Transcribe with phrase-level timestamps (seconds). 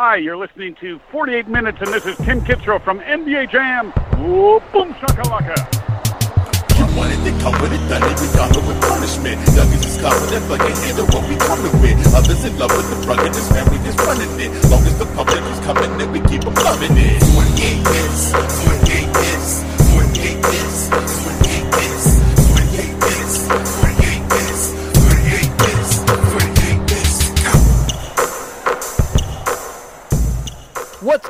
[0.00, 3.92] Hi, you're listening to 48 Minutes, and this is Tim Kitzrow from NBA Jam.
[4.16, 5.60] Whoa, boom shakalaka.
[6.80, 9.36] You wanted to come with it, done it, we got it with punishment.
[9.52, 12.00] Youngest is confident, but can't handle what we coming with.
[12.16, 14.48] Others in love with the drug and this family just running it.
[14.72, 17.20] Long as the public is coming in, we keep them loving it.
[17.36, 19.60] 28 minutes, 28 minutes,
[20.00, 21.69] 28 minutes, 28 minutes,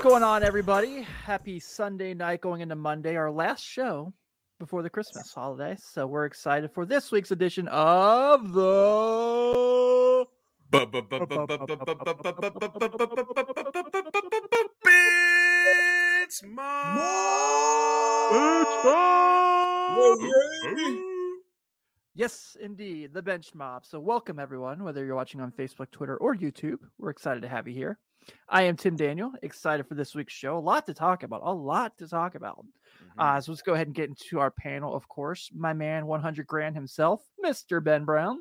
[0.01, 1.03] What's going on, everybody?
[1.03, 4.15] Happy Sunday night going into Monday, our last show
[4.59, 5.77] before the Christmas holiday.
[5.93, 10.25] So we're excited for this week's edition of the
[10.73, 10.89] Bitch
[16.47, 16.99] Mob.
[22.15, 23.85] Yes, indeed, the Bench Mob.
[23.85, 26.79] So welcome everyone, whether you're watching on Facebook, Twitter, or YouTube.
[26.97, 27.99] We're excited to have you here.
[28.49, 30.57] I am Tim Daniel, excited for this week's show.
[30.57, 31.43] A lot to talk about.
[31.45, 32.65] A lot to talk about.
[33.19, 34.95] Uh, so let's go ahead and get into our panel.
[34.95, 37.83] Of course, my man, 100 grand himself, Mr.
[37.83, 38.39] Ben Brown.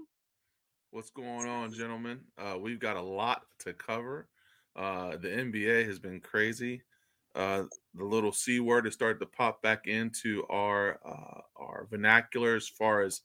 [0.91, 2.21] What's going on, gentlemen?
[2.37, 4.27] Uh, we've got a lot to cover.
[4.75, 6.81] Uh, the NBA has been crazy.
[7.35, 12.55] Uh, the little C word has started to pop back into our uh, our vernacular
[12.55, 13.21] as far as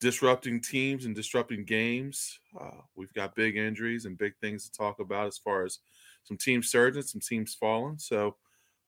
[0.00, 2.38] disrupting teams and disrupting games.
[2.58, 5.78] Uh, we've got big injuries and big things to talk about as far as
[6.24, 7.98] some teams surging, some teams falling.
[7.98, 8.36] So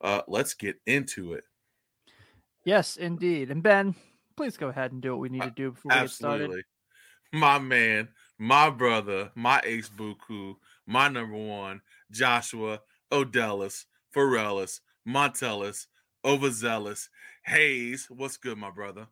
[0.00, 1.44] uh, let's get into it.
[2.64, 3.50] Yes, indeed.
[3.50, 3.94] And Ben,
[4.36, 6.64] please go ahead and do what we need to do before we get started.
[7.32, 8.08] My man,
[8.38, 11.80] my brother, my ace buku, my number one,
[12.10, 12.80] Joshua,
[13.12, 15.86] Odellis, Forellis, Montellis,
[16.24, 17.08] Overzealous,
[17.46, 18.06] Hayes.
[18.10, 19.06] What's good, my brother?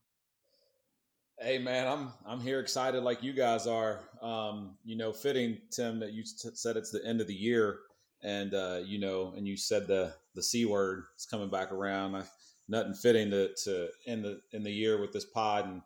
[1.40, 4.00] Hey man, I'm I'm here excited like you guys are.
[4.20, 7.78] Um, you know, fitting Tim that you t- said it's the end of the year,
[8.22, 12.16] and uh, you know, and you said the the c word is coming back around.
[12.16, 12.24] I,
[12.68, 15.66] nothing fitting to to end the in the year with this pod.
[15.66, 15.82] And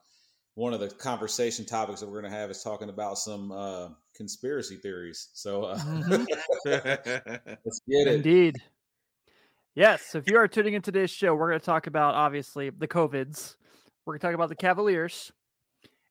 [0.54, 3.88] one of the conversation topics that we're going to have is talking about some uh,
[4.16, 5.28] conspiracy theories.
[5.34, 6.26] So uh, Mhm.
[6.64, 8.08] let's get it.
[8.08, 8.56] Indeed.
[9.74, 10.14] Yes.
[10.14, 13.56] If you are tuning in today's show, we're going to talk about obviously the COVIDs.
[14.04, 15.32] We're going to talk about the Cavaliers.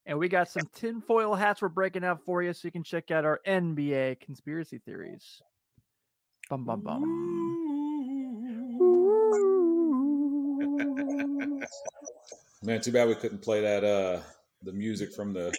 [0.06, 3.12] And we got some tinfoil hats we're breaking out for you so you can check
[3.12, 5.42] out our NBA conspiracy theories.
[6.50, 7.28] Bum, bum, bum.
[12.64, 14.22] Man, too bad we couldn't play that uh
[14.64, 15.54] the music from the.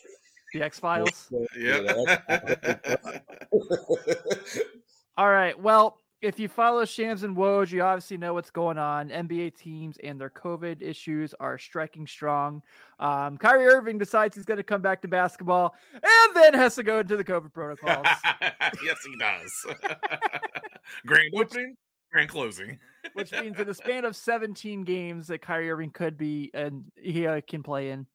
[0.53, 1.31] The X Files.
[1.57, 2.21] Yep.
[5.17, 5.59] All right.
[5.59, 9.09] Well, if you follow Shams and Woj, you obviously know what's going on.
[9.09, 12.63] NBA teams and their COVID issues are striking strong.
[13.01, 16.85] Um, Kyrie Irving decides he's going to come back to basketball and then has to
[16.85, 18.07] go into the COVID protocols.
[18.41, 19.67] yes, he does.
[21.07, 21.77] grand opening,
[22.13, 22.79] grand closing.
[23.15, 27.27] which means in the span of 17 games that Kyrie Irving could be and he
[27.27, 28.07] uh, can play in,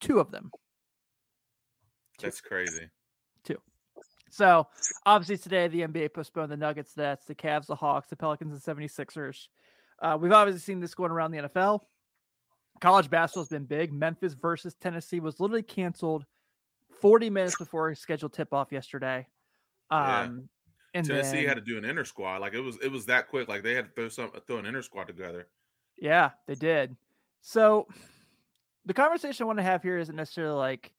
[0.00, 0.50] two of them.
[2.20, 2.88] That's crazy.
[4.30, 4.66] So
[5.04, 8.78] obviously today the NBA postponed the Nuggets, that's the Cavs, the Hawks, the Pelicans, and
[8.78, 9.48] 76ers.
[10.00, 11.80] Uh, we've obviously seen this going around the NFL.
[12.80, 13.92] College basketball has been big.
[13.92, 16.26] Memphis versus Tennessee was literally canceled
[17.00, 19.26] 40 minutes before scheduled tip off yesterday.
[19.90, 20.20] Yeah.
[20.22, 20.48] Um,
[20.92, 22.40] and Tennessee then- had to do an inter squad.
[22.40, 23.48] Like it was, it was that quick.
[23.48, 25.48] Like they had to throw some, throw an inter squad together.
[25.98, 26.96] Yeah, they did.
[27.40, 27.86] So
[28.84, 30.92] the conversation I want to have here isn't necessarily like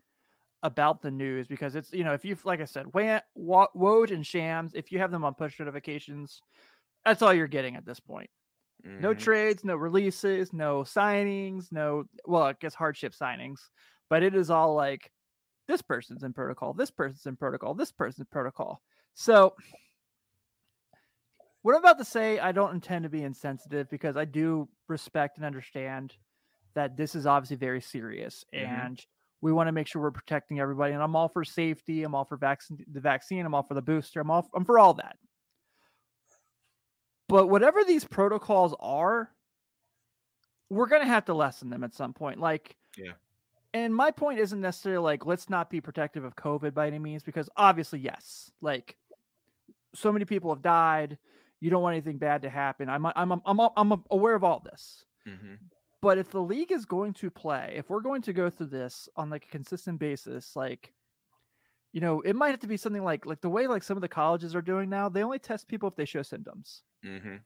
[0.63, 4.73] about the news because it's you know if you've like I said, Woj and Shams,
[4.73, 6.41] if you have them on push notifications,
[7.05, 8.29] that's all you're getting at this point.
[8.99, 9.19] No Mhm.
[9.19, 13.59] trades, no releases, no signings, no well, I guess hardship signings,
[14.09, 15.11] but it is all like
[15.67, 18.81] this person's in protocol, this person's in protocol, this person's in protocol.
[19.13, 19.55] So
[21.61, 25.37] what I'm about to say, I don't intend to be insensitive because I do respect
[25.37, 26.15] and understand
[26.75, 28.59] that this is obviously very serious Mhm.
[28.59, 29.05] and
[29.41, 30.93] we want to make sure we're protecting everybody.
[30.93, 32.03] And I'm all for safety.
[32.03, 33.45] I'm all for vaccine, the vaccine.
[33.45, 34.19] I'm all for the booster.
[34.19, 35.17] I'm all I'm for all that.
[37.29, 39.29] But whatever these protocols are,
[40.69, 42.39] we're gonna have to lessen them at some point.
[42.39, 43.13] Like, Yeah.
[43.73, 47.21] And my point isn't necessarily like let's not be protective of COVID by any means,
[47.23, 48.97] because obviously, yes, like
[49.93, 51.17] so many people have died.
[51.59, 52.89] You don't want anything bad to happen.
[52.89, 55.03] I'm I'm I'm I'm, I'm aware of all this.
[55.27, 55.57] Mhm.
[56.01, 59.09] But if the league is going to play, if we're going to go through this
[59.15, 60.93] on like a consistent basis, like
[61.93, 64.01] you know, it might have to be something like like the way like some of
[64.01, 65.09] the colleges are doing now.
[65.09, 67.41] They only test people if they show symptoms, Mhm.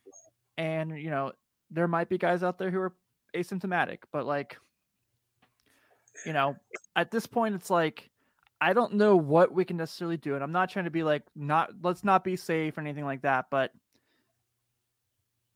[0.57, 1.31] and you know,
[1.69, 2.95] there might be guys out there who are
[3.35, 4.57] asymptomatic, but like,
[6.25, 6.55] you know,
[6.95, 8.09] at this point, it's like
[8.59, 11.23] I don't know what we can necessarily do, and I'm not trying to be like
[11.35, 13.71] not let's not be safe or anything like that, but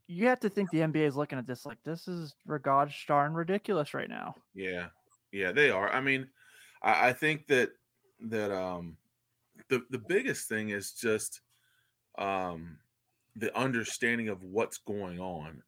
[0.08, 3.26] you have to think the NBA is looking at this like this is regard star
[3.26, 4.36] and ridiculous right now.
[4.54, 4.88] Yeah,
[5.32, 5.90] yeah, they are.
[5.90, 6.28] I mean,
[6.82, 7.70] I, I think that
[8.28, 8.98] that um
[9.70, 11.42] the the biggest thing is just
[12.18, 12.78] um
[13.36, 15.62] the understanding of what's going on.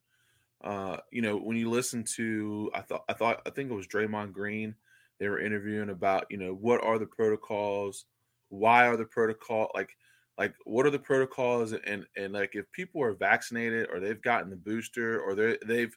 [0.64, 3.88] Uh, you know, when you listen to, I thought, I thought, I think it was
[3.88, 4.74] Draymond Green.
[5.20, 8.06] They were interviewing about, you know, what are the protocols?
[8.50, 9.96] Why are the protocol like,
[10.38, 11.74] like what are the protocols?
[11.74, 15.96] And and like if people are vaccinated or they've gotten the booster or they they've,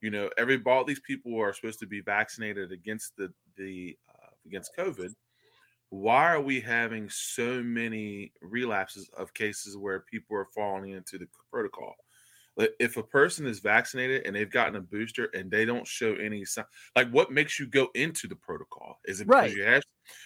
[0.00, 4.30] you know, every all these people are supposed to be vaccinated against the the uh,
[4.46, 5.14] against COVID
[5.92, 11.28] why are we having so many relapses of cases where people are falling into the
[11.50, 11.94] protocol?
[12.56, 16.44] If a person is vaccinated and they've gotten a booster and they don't show any
[16.44, 19.00] sign, like what makes you go into the protocol?
[19.06, 19.82] Is it because you have?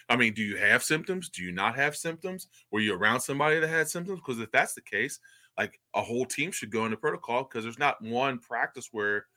[0.09, 1.29] I mean, do you have symptoms?
[1.29, 2.47] Do you not have symptoms?
[2.71, 4.19] Were you around somebody that had symptoms?
[4.19, 5.19] Because if that's the case,
[5.57, 9.27] like a whole team should go into protocol because there's not one practice where,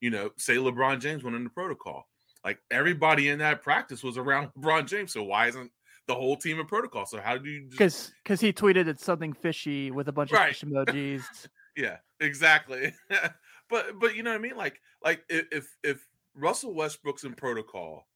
[0.00, 2.08] you know, say LeBron James went into protocol.
[2.44, 5.12] Like everybody in that practice was around LeBron James.
[5.12, 5.70] So why isn't
[6.08, 7.06] the whole team in protocol?
[7.06, 10.32] So how do you just Because because he tweeted it's something fishy with a bunch
[10.32, 10.50] Right.
[10.50, 11.22] of fish emojis.
[11.74, 12.94] Yeah, exactly.
[13.70, 14.56] but but you know what I mean?
[14.56, 18.06] Like like if if, Russell Westbrook's in protocol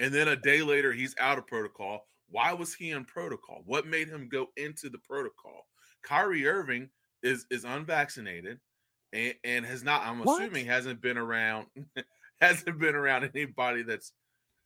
[0.00, 3.62] and then a day later he's out of protocol, why was he in protocol?
[3.66, 5.66] What made him go into the protocol?
[6.02, 6.90] Kyrie Irving
[7.22, 8.58] is is unvaccinated
[9.12, 10.42] and, and has not I'm What?
[10.42, 11.66] assuming hasn't been around
[12.40, 14.12] hasn't been around anybody that's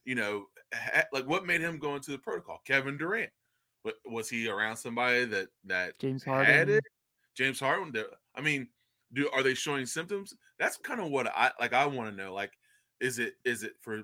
[0.04, 2.60] you know ha- like what made him go into the protocol?
[2.66, 3.30] Kevin Durant.
[4.04, 6.80] Was he around somebody that that James Harden.
[7.36, 7.92] James Harden.
[8.34, 8.68] I mean,
[9.16, 10.34] do are they showing symptoms?
[10.58, 11.72] That's kind of what I like.
[11.72, 12.32] I want to know.
[12.32, 12.52] Like,
[13.00, 14.02] is it is it for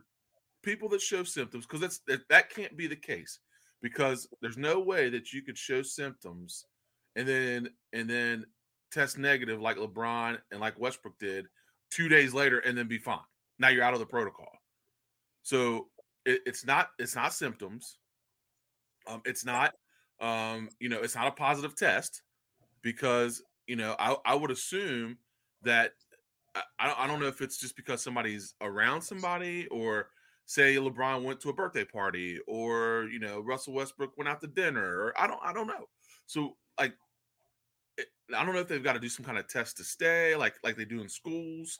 [0.62, 1.66] people that show symptoms?
[1.66, 3.38] Because that's that, that can't be the case
[3.82, 6.64] because there's no way that you could show symptoms
[7.14, 8.46] and then and then
[8.90, 11.46] test negative like LeBron and like Westbrook did
[11.90, 13.18] two days later and then be fine.
[13.58, 14.50] Now you're out of the protocol.
[15.42, 15.88] So
[16.24, 17.98] it, it's not it's not symptoms.
[19.06, 19.74] Um, it's not
[20.20, 22.22] um, you know it's not a positive test
[22.82, 23.42] because
[23.72, 25.18] you know I, I would assume
[25.62, 25.92] that
[26.54, 26.62] I,
[26.98, 30.10] I don't- know if it's just because somebody's around somebody or
[30.46, 34.48] say LeBron went to a birthday party or you know Russell Westbrook went out to
[34.48, 35.88] dinner or I don't I don't know.
[36.26, 36.94] So like
[38.34, 40.54] I don't know if they've got to do some kind of test to stay like
[40.64, 41.78] like they do in schools.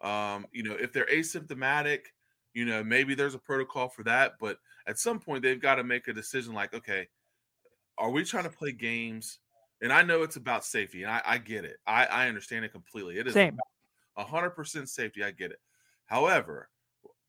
[0.00, 2.06] Um, you know, if they're asymptomatic,
[2.52, 5.84] you know, maybe there's a protocol for that, but at some point they've got to
[5.84, 7.08] make a decision like, okay,
[7.98, 9.40] are we trying to play games?
[9.82, 11.76] And I know it's about safety, and I, I get it.
[11.86, 13.18] I, I understand it completely.
[13.18, 13.36] It is
[14.16, 15.22] hundred percent safety.
[15.24, 15.58] I get it.
[16.06, 16.68] However,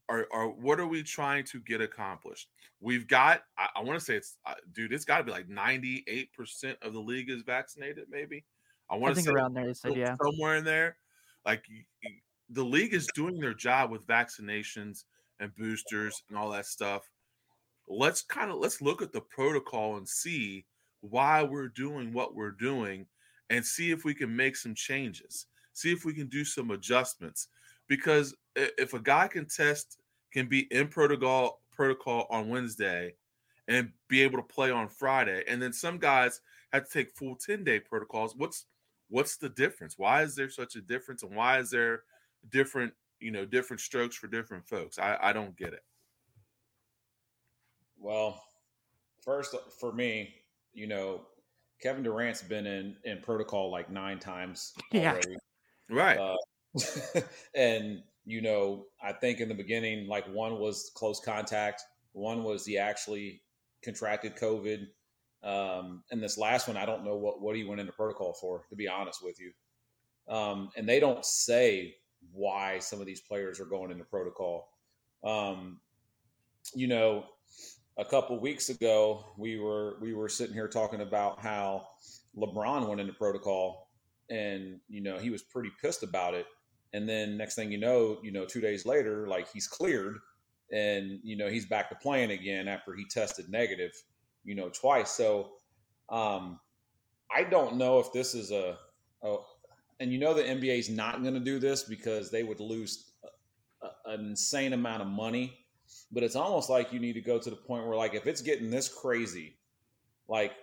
[0.07, 2.47] are, are what are we trying to get accomplished?
[2.79, 3.41] We've got.
[3.57, 4.93] I, I want to say it's, uh, dude.
[4.93, 8.05] It's got to be like ninety eight percent of the league is vaccinated.
[8.09, 8.45] Maybe.
[8.89, 10.15] I want to say around there said yeah.
[10.23, 10.97] somewhere in there.
[11.45, 11.63] Like
[12.49, 15.05] the league is doing their job with vaccinations
[15.39, 17.09] and boosters and all that stuff.
[17.87, 20.65] Let's kind of let's look at the protocol and see
[21.09, 23.05] why we're doing what we're doing
[23.49, 25.47] and see if we can make some changes.
[25.73, 27.47] See if we can do some adjustments
[27.87, 29.97] because if a guy can test
[30.31, 33.13] can be in protocol protocol on Wednesday
[33.67, 36.39] and be able to play on Friday and then some guys
[36.71, 38.65] have to take full 10 day protocols what's
[39.09, 42.03] what's the difference why is there such a difference and why is there
[42.49, 45.83] different you know different strokes for different folks i i don't get it
[48.05, 48.43] Well,
[49.19, 50.35] first uh, for me,
[50.75, 51.21] you know,
[51.81, 55.19] Kevin Durant's been in in protocol like nine times Yeah.
[55.89, 56.35] right Uh,
[57.55, 62.65] and you know, I think in the beginning, like one was close contact, one was
[62.65, 63.41] he actually
[63.83, 64.87] contracted COVID,
[65.43, 68.65] um, and this last one, I don't know what what he went into protocol for,
[68.69, 69.51] to be honest with you.
[70.27, 71.95] Um, and they don't say
[72.31, 74.69] why some of these players are going into protocol.
[75.23, 75.79] Um,
[76.73, 77.25] you know,
[77.97, 81.87] a couple weeks ago, we were we were sitting here talking about how
[82.37, 83.89] LeBron went into protocol,
[84.29, 86.45] and you know he was pretty pissed about it.
[86.93, 90.17] And then next thing you know, you know, two days later, like he's cleared,
[90.71, 93.91] and you know he's back to playing again after he tested negative,
[94.43, 95.11] you know, twice.
[95.11, 95.51] So,
[96.09, 96.59] um,
[97.33, 98.77] I don't know if this is a,
[99.23, 99.37] a
[100.01, 103.11] and you know the NBA is not going to do this because they would lose
[103.81, 105.64] a- an insane amount of money.
[106.11, 108.41] But it's almost like you need to go to the point where, like, if it's
[108.41, 109.57] getting this crazy,
[110.27, 110.53] like,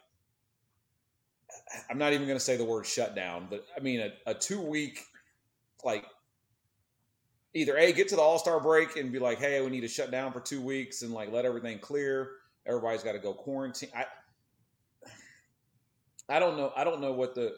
[1.90, 4.60] I'm not even going to say the word shutdown, but I mean a, a two
[4.60, 5.04] week,
[5.84, 6.04] like,
[7.54, 9.88] either a get to the All Star break and be like, hey, we need to
[9.88, 12.30] shut down for two weeks and like let everything clear,
[12.66, 13.90] everybody's got to go quarantine.
[13.94, 14.06] I
[16.28, 16.72] I don't know.
[16.76, 17.56] I don't know what the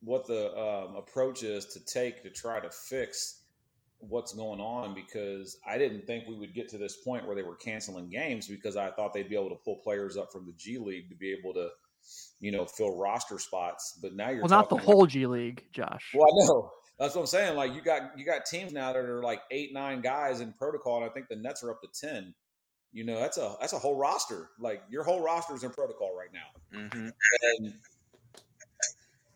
[0.00, 3.43] what the um, approach is to take to try to fix
[4.08, 7.42] what's going on because I didn't think we would get to this point where they
[7.42, 10.52] were canceling games because I thought they'd be able to pull players up from the
[10.52, 11.68] G League to be able to,
[12.40, 13.98] you know, fill roster spots.
[14.00, 16.12] But now you're well, not the talking whole G League, Josh.
[16.14, 17.56] Well, I know that's what I'm saying.
[17.56, 21.02] Like you got you got teams now that are like eight nine guys in protocol,
[21.02, 22.34] and I think the Nets are up to ten.
[22.92, 24.50] You know, that's a that's a whole roster.
[24.60, 27.10] Like your whole roster is in protocol right now, Mhm.
[27.58, 27.74] and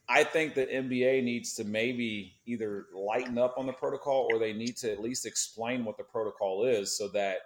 [0.09, 4.55] I think that NBA needs to maybe either lighten up on the protocol or they
[4.55, 7.39] need to at least explain what the protocol is so that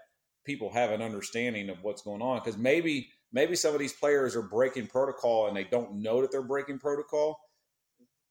[0.45, 2.38] people have an understanding of what's going on.
[2.38, 6.31] Because maybe maybe some of these players are breaking protocol and they don't know that
[6.31, 7.40] they're breaking protocol.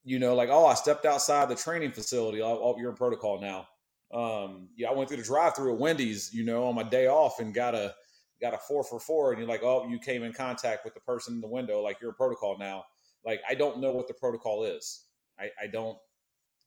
[0.02, 2.40] You know, like oh, I stepped outside the training facility.
[2.40, 3.68] Oh, oh, you're in protocol now.
[4.14, 6.32] Um, yeah, I went through the drive-through at Wendy's.
[6.32, 7.94] You know, on my day off and got a
[8.40, 11.00] got a four for four, and you're like, oh, you came in contact with the
[11.00, 11.82] person in the window.
[11.82, 12.84] Like you're in protocol now
[13.24, 15.06] like I don't know what the protocol is.
[15.38, 15.98] I, I don't,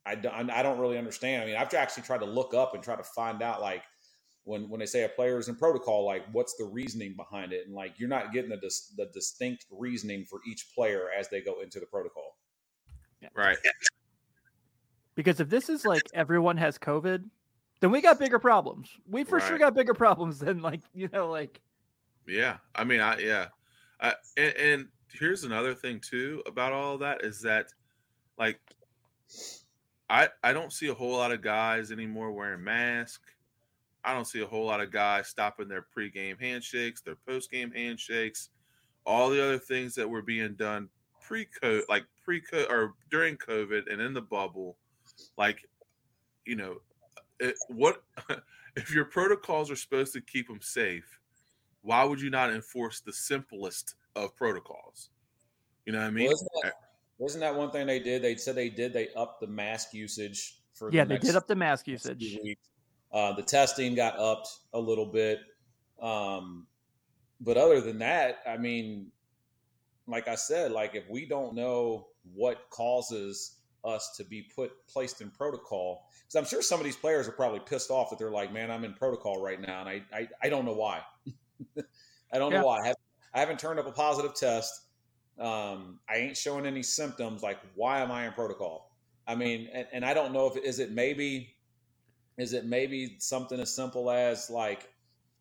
[0.05, 1.43] I don't, I don't really understand.
[1.43, 3.83] I mean, I've actually tried to look up and try to find out like
[4.43, 7.65] when when they say a player is in protocol, like what's the reasoning behind it,
[7.65, 11.41] and like you're not getting the dis, the distinct reasoning for each player as they
[11.41, 12.37] go into the protocol.
[13.35, 13.57] Right.
[15.15, 17.23] Because if this is like everyone has COVID,
[17.79, 18.89] then we got bigger problems.
[19.09, 21.59] We for sure got bigger problems than like you know like
[22.27, 23.47] Yeah, I mean, I yeah,
[23.99, 27.67] I, and, and here's another thing too about all that is that,
[28.37, 28.59] like,
[30.09, 33.31] I I don't see a whole lot of guys anymore wearing masks.
[34.03, 38.49] I don't see a whole lot of guys stopping their pregame handshakes, their postgame handshakes,
[39.05, 40.89] all the other things that were being done
[41.21, 44.77] pre-COVID, like pre-COVID or during COVID and in the bubble.
[45.37, 45.67] Like,
[46.45, 46.77] you know,
[47.39, 48.03] it, what
[48.75, 51.19] if your protocols are supposed to keep them safe?
[51.85, 55.09] why would you not enforce the simplest of protocols?
[55.85, 56.25] You know what I mean?
[56.25, 56.73] Well, isn't, that,
[57.17, 58.21] wasn't that one thing they did?
[58.21, 58.93] They said they did.
[58.93, 60.91] They upped the mask usage for.
[60.91, 62.37] yeah, the they next did up the mask usage.
[63.11, 65.39] Uh, the testing got upped a little bit,
[66.01, 66.67] um,
[67.39, 69.11] but other than that, I mean,
[70.07, 75.21] like I said, like if we don't know what causes us to be put placed
[75.21, 78.31] in protocol, because I'm sure some of these players are probably pissed off that they're
[78.31, 81.01] like, "Man, I'm in protocol right now," and I I, I don't know why.
[82.33, 82.59] I don't Yeah.
[82.61, 82.81] know why.
[82.81, 82.95] I, have,
[83.35, 84.87] I haven't turned up a positive test.
[85.37, 87.43] Um, I ain't showing any symptoms.
[87.43, 88.95] Like, why am I in protocol?
[89.27, 91.53] I mean, and, and I don't know if is it maybe
[92.37, 94.89] is it maybe something as simple as like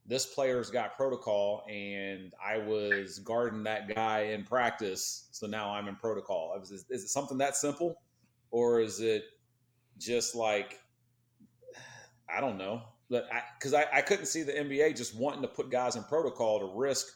[0.07, 5.89] this player's got protocol and I was guarding that guy in practice, so now I'm
[5.89, 6.59] in protocol.
[6.61, 8.03] Is, is, it something that simple,
[8.51, 9.25] or is it
[9.99, 10.81] just like
[12.35, 12.83] I don't know?
[13.09, 16.59] But because I, I, couldn't see the NBA just wanting to put guys in protocol
[16.59, 17.07] to risk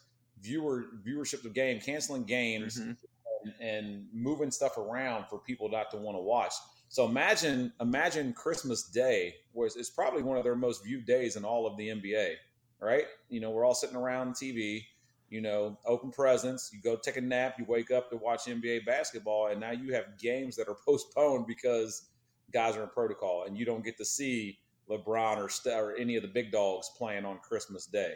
[0.41, 2.97] viewer viewership of game, canceling games, Mhm.
[3.45, 6.53] and, and moving stuff around for people not to want to watch.
[6.89, 11.45] So imagine imagine Christmas Day was it's probably one of their most viewed days in
[11.45, 12.37] all of the NBA,
[12.81, 13.05] right?
[13.29, 14.87] You know, we're all sitting around TV,
[15.29, 18.87] you know, open presents, you go take a nap, you wake up to watch NBA
[18.87, 22.09] basketball, and now you have games that are postponed because
[22.53, 26.23] guys are in protocol and you don't get to see LeBron or, or any of
[26.23, 28.15] the big dogs playing on Christmas Day.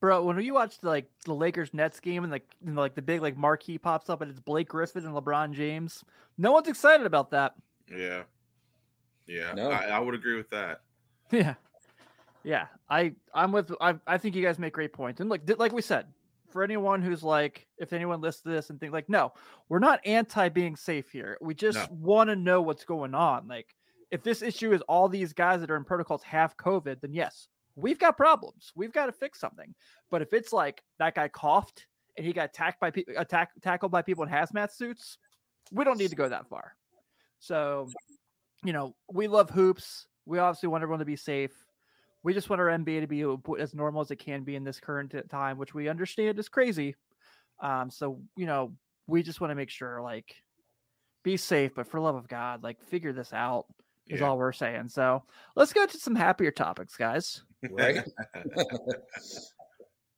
[0.00, 3.22] Bro, when you watch like the Lakers Nets game and like and, like the big
[3.22, 6.04] like marquee pops up and it's Blake Griffin and LeBron James,
[6.38, 7.54] no one's excited about that.
[7.90, 8.22] Yeah.
[9.26, 9.52] Yeah.
[9.54, 9.70] No.
[9.70, 10.80] I, I would agree with that.
[11.32, 11.54] Yeah,
[12.44, 12.66] yeah.
[12.88, 13.72] I I'm with.
[13.80, 15.20] I I think you guys make great points.
[15.20, 16.06] And like th- like we said,
[16.50, 19.32] for anyone who's like, if anyone listens to this and think like, no,
[19.68, 21.36] we're not anti being safe here.
[21.40, 21.96] We just No.
[21.98, 23.48] want to know what's going on.
[23.48, 23.74] Like,
[24.12, 27.48] if this issue is all these guys that are in protocols have COVID, then yes,
[27.76, 28.72] we've got problems.
[28.74, 29.74] We've got to fix something.
[30.10, 33.92] But if it's like that guy coughed and he got attacked by people, attack tackled
[33.92, 35.18] by people in hazmat suits,
[35.70, 36.74] we don't need to go that far.
[37.38, 37.88] So,
[38.64, 40.06] you know, we love hoops.
[40.24, 41.52] We obviously want everyone to be safe.
[42.22, 44.80] We just want our NBA to be as normal as it can be in this
[44.80, 46.96] current time, which we understand is crazy.
[47.60, 48.72] Um, so you know,
[49.06, 50.34] we just want to make sure, like,
[51.22, 53.66] be safe, but for love of God, like, figure this out
[54.08, 54.28] is Yeah.
[54.28, 54.88] all we're saying.
[54.88, 55.22] So
[55.54, 57.42] let's go to some happier topics, guys.
[57.70, 57.96] Right?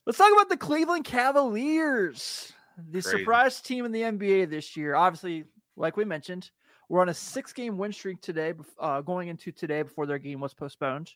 [0.07, 3.18] Let's talk about the Cleveland Cavaliers, the Crazy.
[3.18, 4.95] surprise team in the NBA this year.
[4.95, 5.45] Obviously,
[5.76, 6.50] like we mentioned,
[6.88, 10.54] we're on a six-game win streak today, uh, going into today before their game was
[10.54, 11.12] postponed.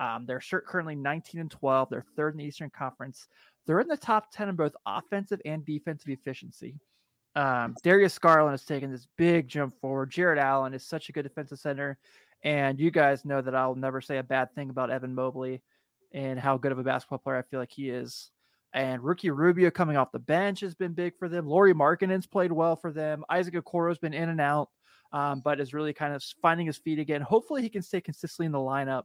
[0.00, 1.88] Um, they're currently 19 and 12.
[1.90, 3.28] They're third in the Eastern Conference.
[3.66, 6.80] They're in the top 10 in both offensive and defensive efficiency.
[7.34, 10.10] Um, Darius Garland has taken this big jump forward.
[10.10, 11.98] Jarrett Allen is such a good defensive center.
[12.44, 15.62] And you guys know that I'll never say a bad thing about Evan Mobley
[16.12, 18.30] and how good of a basketball player I feel like he is.
[18.74, 21.46] And Ricky Rubio coming off the bench has been big for them.
[21.46, 23.24] Lauri Markkanen's played well for them.
[23.28, 24.70] Isaac Okoro's been in and out,
[25.12, 27.20] um, but is really kind of finding his feet again.
[27.20, 29.04] Hopefully, he can stay consistently in the lineup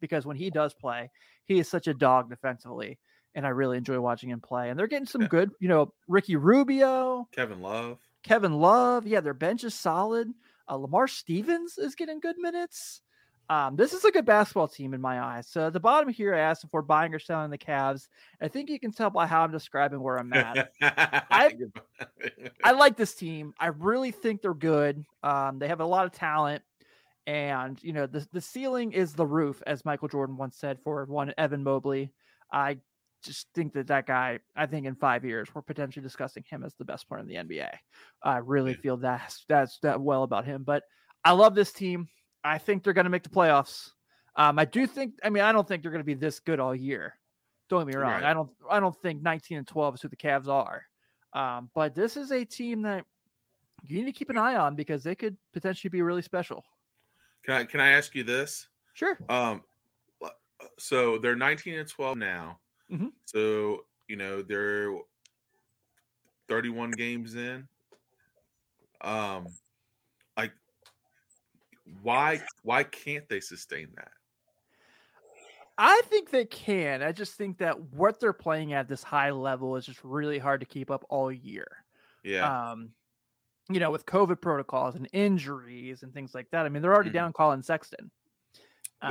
[0.00, 1.10] because when he does play,
[1.46, 2.98] he is such a dog defensively.
[3.34, 4.70] And I really enjoy watching him play.
[4.70, 5.28] And they're getting some Yeah.
[5.28, 7.98] good, you know, Ricky Rubio, Kevin Love.
[8.22, 9.06] Kevin Love.
[9.06, 10.32] Yeah, their bench is solid.
[10.68, 13.02] Uh, Lamar Stevens is getting good minutes.
[13.50, 15.46] Um, this is a good basketball team in my eyes.
[15.48, 18.08] So at the bottom here, I asked if we're buying or selling the Cavs.
[18.40, 20.72] I think you can tell by how I'm describing where I'm at.
[21.30, 23.52] I like this team.
[23.58, 25.04] I really think they're good.
[25.22, 26.62] Um, they have a lot of talent,
[27.26, 31.04] and you know the the ceiling is the roof, as Michael Jordan once said for
[31.04, 32.12] one Evan Mobley.
[32.50, 32.78] I
[33.24, 34.38] just think that that guy.
[34.54, 37.34] I think in five years we're potentially discussing him as the best player in the
[37.36, 37.70] NBA.
[38.22, 38.78] I really Yeah.
[38.78, 40.62] feel that's that's that well about him.
[40.64, 40.84] But
[41.24, 42.08] I love this team.
[42.44, 43.90] I think they're going to make the playoffs.
[44.36, 45.14] Um, I do think.
[45.22, 47.14] I mean, I don't think they're going to be this good all year.
[47.70, 48.12] Don't get me wrong.
[48.12, 48.24] Right.
[48.24, 48.50] I don't.
[48.70, 50.84] I don't think 19 and 12 is who the Cavs are.
[51.32, 53.04] Um, but this is a team that
[53.82, 56.64] you need to keep an eye on because they could potentially be really special.
[57.44, 58.68] Can I can I ask you this?
[58.94, 59.18] Sure.
[59.28, 59.62] Um,
[60.78, 62.58] so they're 19 and 12 now.
[62.88, 63.10] Mhm.
[63.26, 64.92] So you know they're
[66.48, 67.68] 31 games in.
[69.00, 69.56] Um,
[70.36, 70.54] like
[72.02, 74.12] why why can't they sustain that?
[75.76, 77.02] I think they can.
[77.02, 80.60] I just think that what they're playing at this high level is just really hard
[80.60, 81.84] to keep up all year.
[82.22, 82.94] Yeah, Um,
[83.70, 86.66] you know, with COVID protocols and injuries and things like that.
[86.66, 87.12] I mean, they're already Mhm.
[87.12, 88.10] down Colin Sexton.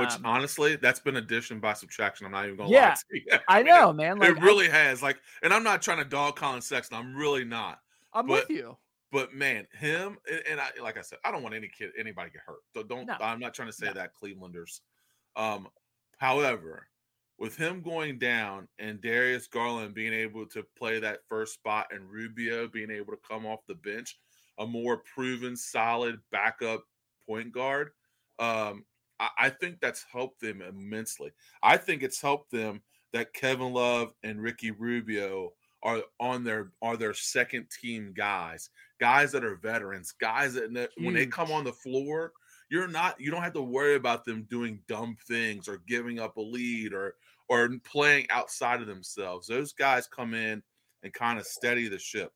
[0.00, 2.26] Which Um, honestly, that's been addition by subtraction.
[2.26, 3.38] I'm not even gonna Yeah, lie to you.
[3.48, 4.18] I know, man.
[4.18, 5.02] Like, it really has.
[5.02, 6.96] Like, and I'm not trying to dog Colin Sexton.
[6.98, 7.80] I'm really not.
[8.12, 8.76] I, am but- with you.
[9.12, 12.30] But man, him and, and I, like I said, I don't want any kid, anybody
[12.30, 12.62] get hurt.
[12.74, 13.06] So don't.
[13.06, 13.14] No.
[13.20, 13.92] I'm not trying to say No.
[13.92, 14.80] that Clevelanders.
[15.36, 15.68] Um,
[16.18, 16.88] however,
[17.38, 22.10] with him going down and Darius Garland being able to play that first spot and
[22.10, 24.18] Rubio being able to come off the bench,
[24.58, 26.82] a more proven, solid backup
[27.24, 27.90] point guard,
[28.40, 28.84] um,
[29.20, 31.32] I, I think that's helped them immensely.
[31.62, 36.96] I think it's helped them that Kevin Love and Ricky Rubio are on their are
[36.96, 41.64] their second team guys, guys that are veterans, guys that kn- when they come on
[41.64, 42.32] the floor,
[42.70, 46.36] you're not you don't have to worry about them doing dumb things or giving up
[46.36, 47.14] a lead or
[47.48, 49.46] or playing outside of themselves.
[49.46, 50.62] Those guys come in
[51.02, 52.32] and kind of steady the ship.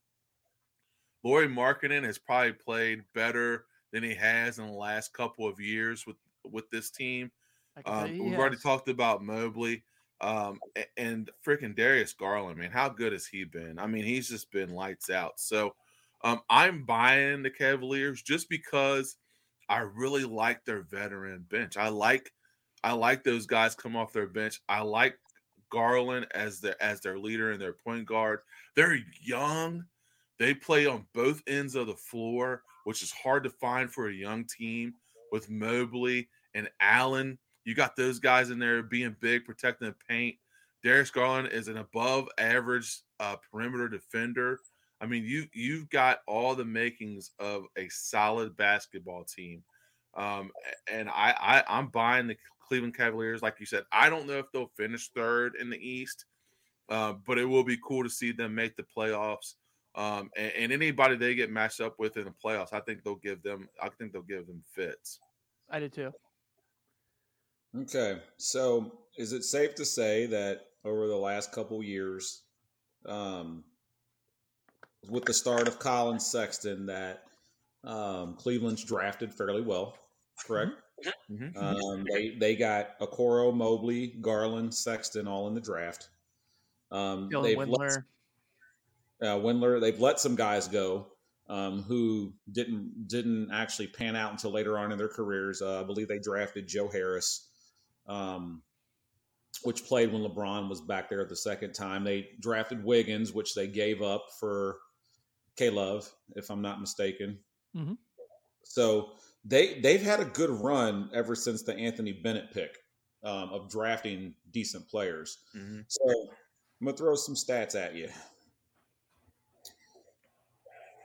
[1.24, 6.06] Lauri Markkanen has probably played better than he has in the last couple of years
[6.06, 6.16] with
[6.52, 7.30] with this team.
[7.76, 9.84] I can tell Um, we've he already talked about Mobley
[10.20, 10.58] um,
[10.96, 12.70] and freaking Darius Garland, man.
[12.70, 13.78] How good has he been?
[13.78, 15.38] I mean, he's just been lights out.
[15.38, 15.74] So
[16.24, 19.16] um, I'm buying the Cavaliers just because
[19.68, 21.76] I really like their veteran bench.
[21.76, 22.32] I like
[22.82, 24.60] I like those guys come off their bench.
[24.68, 25.18] I like
[25.70, 28.40] Garland as their as their leader and their point guard.
[28.74, 29.84] They're young.
[30.38, 34.14] They play on both ends of the floor, which is hard to find for a
[34.14, 34.94] young team
[35.30, 37.38] with Mobley and Allen.
[37.64, 40.36] You got those guys in there being big, protecting the paint.
[40.82, 44.58] Darius Garland is an above average uh, perimeter defender.
[45.00, 49.62] I mean, you you've got all the makings of a solid basketball team.
[50.16, 50.50] Um,
[50.90, 53.42] and I, I I'm buying the Cleveland Cavaliers.
[53.42, 56.24] Like you said, I don't know if they'll finish third in the East,
[56.88, 59.54] uh, but it will be cool to see them make the playoffs.
[59.94, 63.16] Um, and, and anybody they get matched up with in the playoffs, I think they'll
[63.16, 63.68] give them.
[63.80, 65.20] I think they'll give them fits.
[65.70, 66.12] I did too.
[67.76, 72.42] Okay, so is it safe to say that over the last couple years,
[73.06, 73.64] um,
[75.08, 77.24] with the start of Colin Sexton, that
[77.84, 79.96] um, Cleveland's drafted fairly well,
[80.46, 80.72] correct?
[81.30, 81.56] Mhm.
[81.56, 86.08] Um, they they got Okoro, Mobley, Garland, Sexton all in the draft.
[86.90, 88.04] Um, Dylan they've let, Windler.
[89.22, 89.80] uh, Windler.
[89.80, 91.06] They've let some guys go
[91.48, 95.62] um, who didn't didn't actually pan out until later on in their careers.
[95.62, 97.47] Uh, I believe they drafted Joe Harris,
[98.08, 98.62] um,
[99.62, 102.04] which played when LeBron was back there the second time.
[102.04, 104.78] They drafted Wiggins, which they gave up for
[105.56, 107.38] K Love, if I'm not mistaken.
[107.74, 107.98] Mhm.
[108.64, 112.78] So they they've had a good run ever since the Anthony Bennett pick
[113.24, 115.38] um, of drafting decent players.
[115.54, 115.84] Mhm.
[115.88, 116.08] So
[116.80, 118.10] I'm gonna throw some stats at you.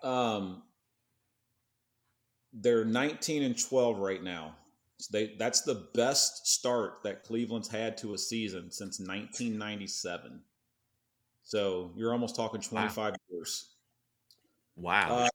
[0.03, 0.63] Um,
[2.51, 4.55] they're 19 and 12 right now.
[4.99, 10.41] So they that's the best start that Cleveland's had to a season since 1997.
[11.43, 13.73] So you're almost talking 25 years.
[14.75, 15.17] Wow.
[15.25, 15.29] Uh,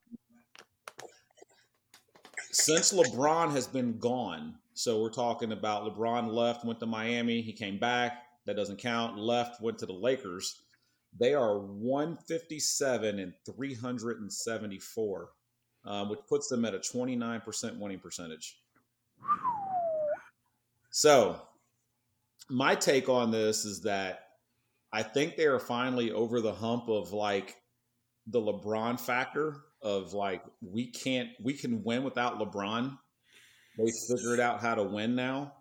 [2.50, 7.52] since LeBron has been gone, so we're talking about LeBron left, went to Miami, he
[7.52, 8.24] came back.
[8.46, 9.18] That doesn't count.
[9.18, 10.62] Left, went to the Lakers.
[11.18, 15.28] They are 157 and 374,
[15.84, 18.58] um, which puts them at a 29% winning percentage.
[20.90, 21.40] So,
[22.50, 24.20] my take on this is that
[24.92, 27.56] I think they are finally over the hump of like
[28.26, 32.96] the LeBron factor of like we can't we can win without LeBron.
[33.78, 35.52] They figured out how to win now.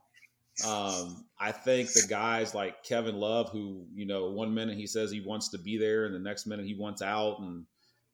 [0.66, 5.12] Um, I think the guys like Kevin Love, who you know, one minute he says
[5.12, 7.66] he wants to be there, and the next minute he wants out, and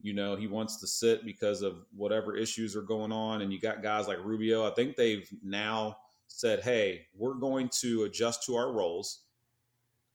[0.04, 3.42] you know he wants to sit because of whatever issues are going on.
[3.42, 4.70] And you got guys like Rubio.
[4.70, 9.22] I think they've now said, "Hey, we're going to adjust to our roles."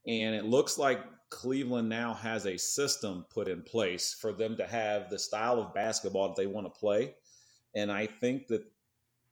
[0.07, 4.67] And it looks like Cleveland now has a system put in place for them to
[4.67, 7.15] have the style of basketball that they want to play.
[7.75, 8.65] And I think that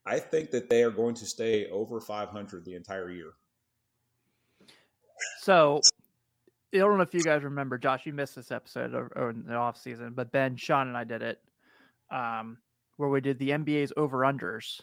[0.06, 3.32] I think that they are going to stay over 500 the entire year.
[5.40, 5.80] So
[6.74, 9.44] I don't know if you guys remember, Josh, you missed this episode or, or in
[9.46, 11.40] the off season, but Ben, Sean, and I did it,
[12.10, 12.58] um,
[12.96, 14.80] where we did the NBA's over unders.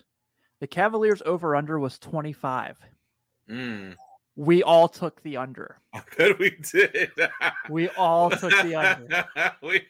[0.60, 2.80] The Cavaliers over under was 25.
[3.50, 3.96] Mm.
[4.36, 5.78] We all took the under.
[6.18, 7.12] Bet we did.
[7.70, 9.26] We all took the under.
[9.62, 9.82] we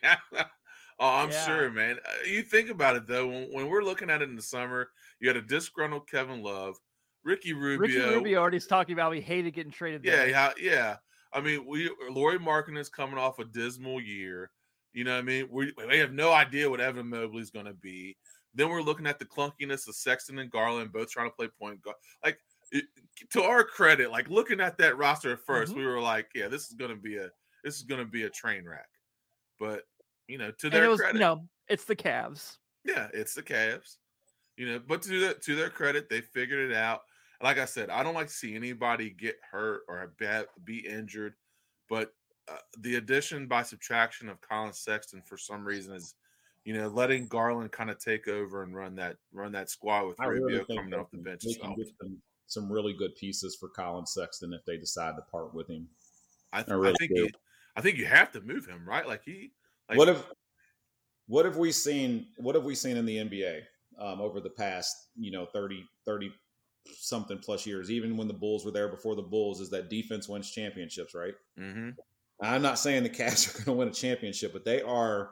[0.99, 1.45] oh, I'm Yeah.
[1.45, 1.97] sure, man.
[2.06, 3.27] Uh, You think about it though.
[3.27, 6.75] When, when we're looking at it in the summer, you had a disgruntled Kevin Love,
[7.23, 7.79] Ricky Rubio.
[7.79, 10.03] Ricky Rubio already was talking about we hated getting traded.
[10.03, 10.95] Yeah, yeah, yeah.
[11.34, 14.52] I mean, we Lauri Markkanen's coming off a dismal year.
[14.93, 15.48] You know what I mean?
[15.52, 18.15] We we have no idea what Evan Mobley's going to be.
[18.54, 21.82] Then we're looking at the clunkiness of Sexton and Garland both trying to play point
[21.82, 21.96] guard.
[22.24, 22.38] Like
[22.72, 22.86] it,
[23.32, 25.76] to our credit, like looking at that roster at 1st Mhm.
[25.78, 27.30] we were like, yeah, this is going to be a
[27.63, 28.89] this is going to be a train wreck.
[29.60, 29.84] But
[30.28, 32.58] you know, to their was, credit, know, it's the Cavs.
[32.86, 33.98] yeah, it's the Cavs.
[34.56, 37.02] You know, but to their, to their credit, they figured it out.
[37.43, 40.27] Like I said, I don't like to see anybody get hurt or be,
[40.63, 41.34] be injured,
[41.89, 42.13] but
[42.49, 46.15] uh, the addition by subtraction of Colin Sexton for some reason is,
[46.63, 50.21] you know, letting Garland kind of take over and run that run that squad with
[50.21, 51.41] I really Rubio think coming off the bench.
[51.43, 55.21] They can get some, some really good pieces for Colin Sexton if they decide to
[55.29, 55.89] part with him.
[56.53, 57.29] I, th- I I think you,
[57.75, 59.06] I think you have to move him, right?
[59.06, 59.51] Like he,
[59.89, 60.25] like, what have
[61.27, 63.62] what have we seen what have we seen in the NBA
[63.99, 66.32] um, over the past you know 30 30
[66.96, 67.89] something plus years.
[67.91, 71.34] Even when the Bulls were there before the Bulls is that defense wins championships right?
[71.58, 71.89] Hmm
[72.41, 75.32] I'm not saying the Cavs are going to win a championship but they are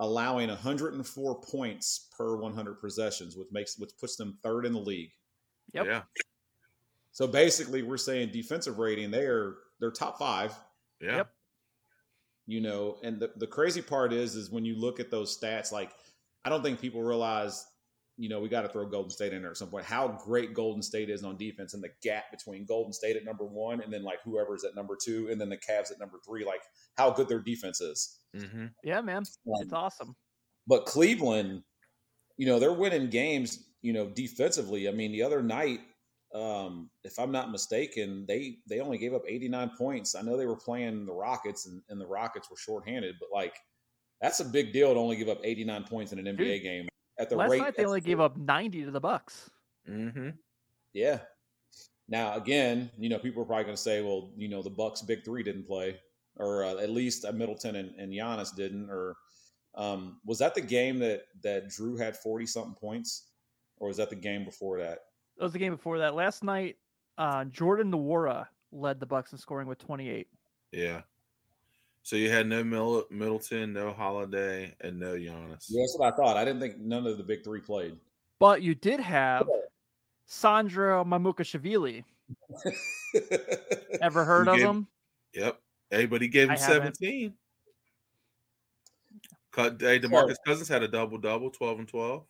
[0.00, 5.12] allowing 104 points per 100 possessions which makes which puts them third in the league.
[5.72, 5.86] Yep.
[5.86, 6.02] yeah,
[7.12, 10.52] so basically we're saying defensive rating they're they're top 5
[11.00, 11.30] yeah, Yep.
[12.46, 15.72] you know and the, the crazy part is is when you look at those stats
[15.72, 15.92] like
[16.44, 17.66] i don't think people realize
[18.16, 20.54] you know we got to throw golden state in there at some point how great
[20.54, 23.92] golden state is on defense and the gap between golden state at number one and
[23.92, 26.62] then like whoever's at number two and then the Cavs at number three like
[26.96, 29.18] how good their defense is hmm Yeah, man.
[29.18, 30.14] Um, It's awesome.
[30.66, 31.62] but cleveland
[32.36, 35.80] you know they're winning games you know defensively i mean the other night
[36.34, 40.16] um, if I'm not mistaken, they they only gave up 89 points.
[40.16, 43.54] I know they were playing the Rockets, and, and the Rockets were shorthanded, but like
[44.20, 46.88] that's a big deal to only give up 89 points in an NBA Dude, game
[47.18, 47.60] at the Last rate.
[47.60, 49.50] night they only gave up 90 to the Bucks.
[49.88, 50.30] Mm-hmm.
[50.92, 51.18] yeah.
[52.08, 55.02] Now again, you know, people are probably going to say, well, you know, the Bucks
[55.02, 55.98] big three didn't play,
[56.36, 59.16] or uh, at least uh, Middleton and, and Giannis didn't, or
[59.74, 63.30] um, was that the game that that Jrue had 40 something points,
[63.78, 64.98] or was that the game before that?
[65.36, 66.14] That was the game before that.
[66.14, 66.76] Last night,
[67.18, 70.28] uh, Jordan Nwora led the Bucks in scoring with 28.
[70.72, 71.02] Yeah.
[72.04, 75.64] So you had no Middle- Middleton, no Holiday, and no Giannis.
[75.70, 76.36] Yeah, that's what I thought.
[76.36, 77.96] I didn't think none of the big three played.
[78.38, 79.48] But you did have
[80.26, 82.04] Sandro Mamukelashvili.
[84.02, 84.86] Ever heard Who of gave- him?
[85.34, 85.60] Yep.
[85.90, 86.96] Hey, but he gave him I haven't.
[86.98, 87.32] 17.
[89.52, 92.22] Cut hey, Demarcus Cousins had a double double, 12 and 12.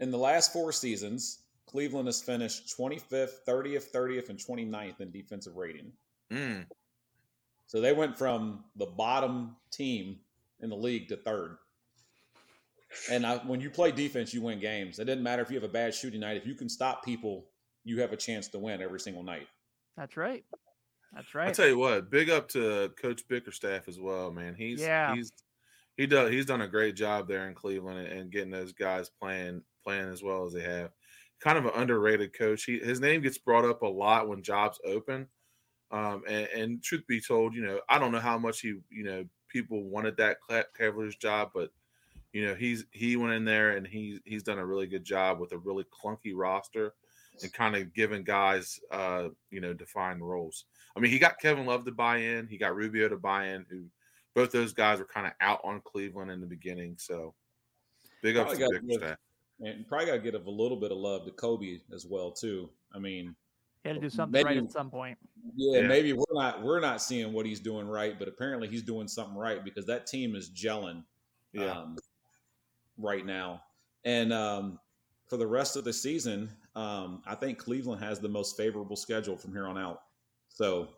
[0.00, 5.56] In the last four seasons, Cleveland has finished 25th, 30th, 30th, and 29th in defensive
[5.56, 5.92] rating.
[6.32, 6.64] Mm.
[7.70, 10.18] So they went from the bottom team
[10.58, 11.56] in the league to third.
[13.08, 14.98] And I, when you play defense, you win games.
[14.98, 16.36] It doesn't matter if you have a bad shooting night.
[16.36, 17.46] If you can stop people,
[17.84, 19.46] you have a chance to win every single night.
[19.96, 20.44] That's right.
[21.14, 21.44] That's right.
[21.44, 21.54] I right.
[21.54, 24.56] tell you what, big up to Coach Bickerstaff as well, man.
[24.56, 25.14] He's Yeah.
[25.14, 25.30] he's
[25.96, 29.10] he does he's done a great job there in Cleveland and, and getting those guys
[29.22, 30.90] playing playing as well as they have.
[31.40, 32.64] Kind of an underrated coach.
[32.64, 35.28] He his name gets brought up a lot when jobs open.
[35.92, 39.04] Um, and, and truth be told, you know, I don't know how much he, you
[39.04, 40.38] know, people wanted that
[40.76, 41.70] Cavaliers job, but
[42.32, 45.40] you know, he's he went in there and he he's done a really good job
[45.40, 46.94] with a really clunky roster
[47.42, 50.64] and kind of giving guys, uh, you know, defined roles.
[50.96, 52.46] I mean, he got Kevin Love to buy in.
[52.46, 53.84] He got Rubio to buy in, who
[54.34, 56.96] both those guys were kind of out on Cleveland in the beginning.
[56.98, 57.34] So
[58.22, 59.18] big ups Probably to gotta
[59.60, 62.70] And probably got to give a little bit of love to Koby as well too.
[62.94, 63.34] I mean,
[63.82, 65.18] He had to do something right at some point.
[65.56, 65.86] yeah, Yeah.
[65.86, 69.36] maybe we're not we're not seeing what he's doing right, but apparently he's doing something
[69.36, 71.04] right because that team is gelling
[71.52, 71.72] Yeah.
[71.72, 71.96] um,
[72.98, 73.62] right now.
[74.04, 74.78] And um,
[75.28, 79.36] for the rest of the season, um, I think Cleveland has the most favorable schedule
[79.36, 80.02] from here on out.
[80.48, 80.88] So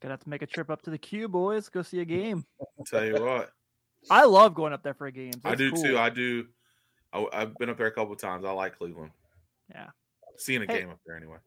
[0.00, 1.68] Gonna have to make a trip up to the Q, boys.
[1.68, 2.44] Go see a game.
[2.60, 3.52] I'll tell you what,
[4.10, 5.36] I love going up there for games.
[5.44, 5.82] I do cool.
[5.82, 5.96] too.
[5.98, 6.46] I do.
[7.12, 8.44] I, I've been up there a couple times.
[8.44, 9.12] I like Cleveland.
[9.70, 9.90] Yeah.
[10.36, 10.80] Seeing a Hey.
[10.80, 11.38] game up there anyway.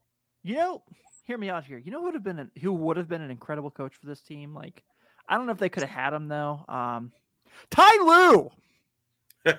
[0.44, 0.84] You know,
[1.26, 1.78] hear me out here.
[1.78, 4.06] You know who would have been an, who would have been an incredible coach for
[4.06, 4.54] this team?
[4.54, 4.84] Like,
[5.28, 6.64] I don't know if they could have had him though.
[6.68, 7.12] Um,
[7.72, 8.52] Ty Lue.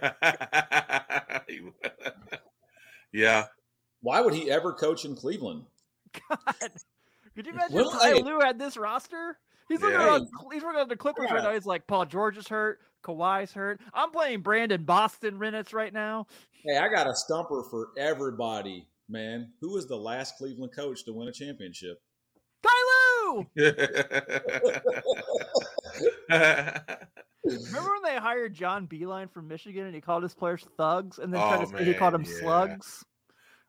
[3.12, 3.44] yeah.
[4.00, 5.64] why would he ever coach in Cleveland?
[6.28, 6.54] God,
[7.34, 8.22] could you imagine Well, Ty hey.
[8.22, 9.38] Lue had this roster?
[9.68, 10.06] He's looking Yeah.
[10.06, 10.28] around.
[10.52, 11.52] He's looking at the Clippers right now.
[11.52, 12.80] He's like, Paul George is hurt.
[13.02, 13.80] Kawhi's hurt.
[13.92, 16.26] I'm playing Brandon Boston minutes right now.
[16.64, 19.52] Hey, I got a stumper for everybody, man.
[19.60, 21.98] Who was the last Cleveland coach to win a championship?
[22.62, 22.70] Ty
[23.26, 23.46] Lue.
[27.44, 31.32] Remember when they hired John Beilein from Michigan and he called his players thugs and
[31.32, 32.40] then Oh, to say he called man, them yeah.
[32.40, 33.04] slugs?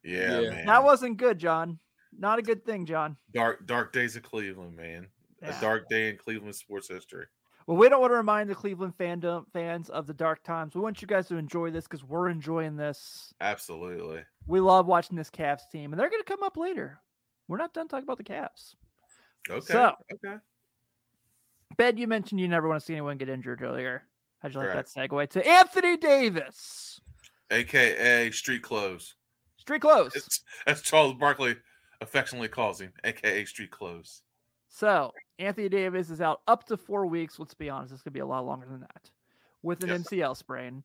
[0.03, 0.49] yeah, Yeah.
[0.49, 0.65] man.
[0.65, 1.79] That wasn't good, John.
[2.17, 3.17] Not a good thing, John.
[3.33, 5.07] dark dark days of Cleveland, man.
[5.41, 5.55] Yeah.
[5.55, 7.25] A dark day in Cleveland sports history.
[7.67, 10.73] Well, we don't want to remind the Cleveland fandom fans of the dark times.
[10.73, 13.33] We want you guys to enjoy this because we're enjoying this.
[13.41, 14.23] Absolutely.
[14.47, 16.99] We love watching this Cavs team, and they're going to come up later.
[17.49, 18.75] We're not done talking about the Cavs.
[19.49, 19.73] Okay.
[19.73, 20.37] So- okay.
[21.75, 24.03] Ben, you mentioned you never want to see anyone get injured earlier.
[24.39, 24.95] How'd you like Correct.
[24.95, 27.01] that segue to Anthony Davis?
[27.51, 29.15] AKA street clothes.
[29.57, 30.13] Street clothes.
[30.15, 31.57] It's, as Charles Barkley
[31.99, 34.21] affectionately calls him, aka street clothes.
[34.69, 37.39] So Anthony Davis is out up to four weeks.
[37.39, 39.11] Let's be honest, it's gonna be a lot longer than that.
[39.61, 39.97] With an Yep.
[40.01, 40.83] MCL sprain.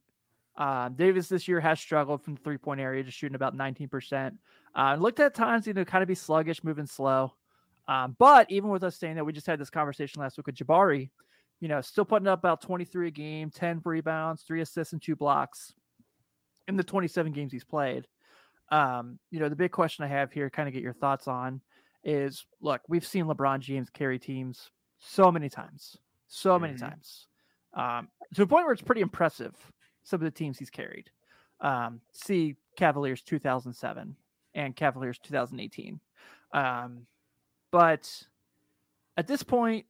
[0.57, 4.38] Uh, Davis this year has struggled from the three point area, just shooting about 19%.
[4.75, 7.33] Uh, looked at times, you know, kind of be sluggish, moving slow.
[7.88, 10.57] Um, but even with us saying that, we just had this conversation last week with
[10.57, 11.11] Jabari,
[11.61, 15.17] you know, still putting up about 23 a game, 10 rebounds, three assists, and two
[15.17, 15.75] blocks
[16.69, 18.07] in the 27 games he's played.
[18.71, 21.61] Um, you know, the big question I have here, kind of get your thoughts on,
[22.05, 26.79] is look, we've seen LeBron James carry teams so many times, so many Mhm.
[26.79, 27.29] times,
[27.75, 29.73] um, to a point where it's pretty impressive.
[30.05, 31.11] Some of the teams he's carried.
[31.61, 34.17] Um, see Cavaliers 2007
[34.55, 36.01] and Cavaliers 2018.
[36.53, 37.07] Um,
[37.71, 38.27] but
[39.17, 39.87] at this point,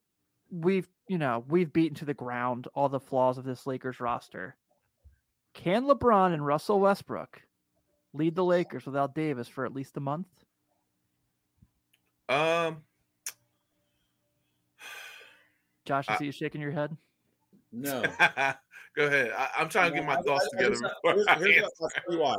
[0.51, 4.57] we've you know we've beaten to the ground all the flaws of this Lakers roster.
[5.55, 7.43] Can LeBron and Russell Westbrook
[8.13, 10.45] lead the Lakers without Davis for at least a month?
[12.33, 12.83] Um,
[15.85, 16.97] Josh, I see you shaking your head.
[17.73, 18.03] No.
[18.97, 19.33] go ahead.
[19.37, 20.71] I, I'm trying to get my I- thoughts I- I together.
[20.81, 22.37] just- before here's- I here's what- I'll tell you why.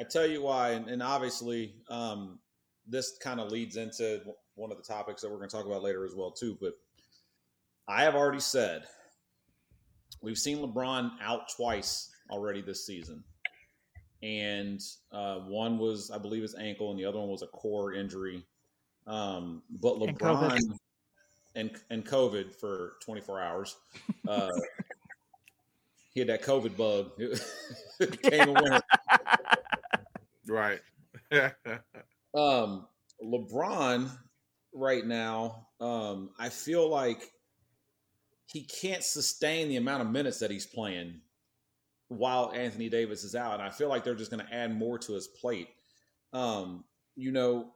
[0.00, 2.38] I tell you why, and, and obviously, um,
[2.86, 4.22] this kind of leads into
[4.54, 6.56] one of the topics that we're going to talk about later as well, too.
[6.60, 6.72] But
[7.86, 8.84] I have already said
[10.22, 13.22] we've seen LeBron out twice already this season,
[14.22, 14.80] and
[15.12, 18.42] uh, one was, I believe, his ankle, and the other one was a core injury.
[19.06, 20.50] Um, but And COVID.
[20.50, 20.78] LeBron
[21.54, 23.76] and and COVID for 24 hours.
[24.26, 24.50] Uh,
[26.12, 27.10] he had that COVID bug.
[28.22, 28.84] Came and went.
[30.46, 30.80] Right.
[32.34, 32.86] Um,
[33.22, 34.10] LeBron
[34.72, 37.30] right now, um, I feel like
[38.46, 41.20] he can't sustain the amount of minutes that he's playing
[42.08, 44.98] while Anthony Davis is out, and I feel like they're just going to add more
[45.00, 45.68] to his plate.
[46.32, 46.84] Um,
[47.16, 47.72] you know,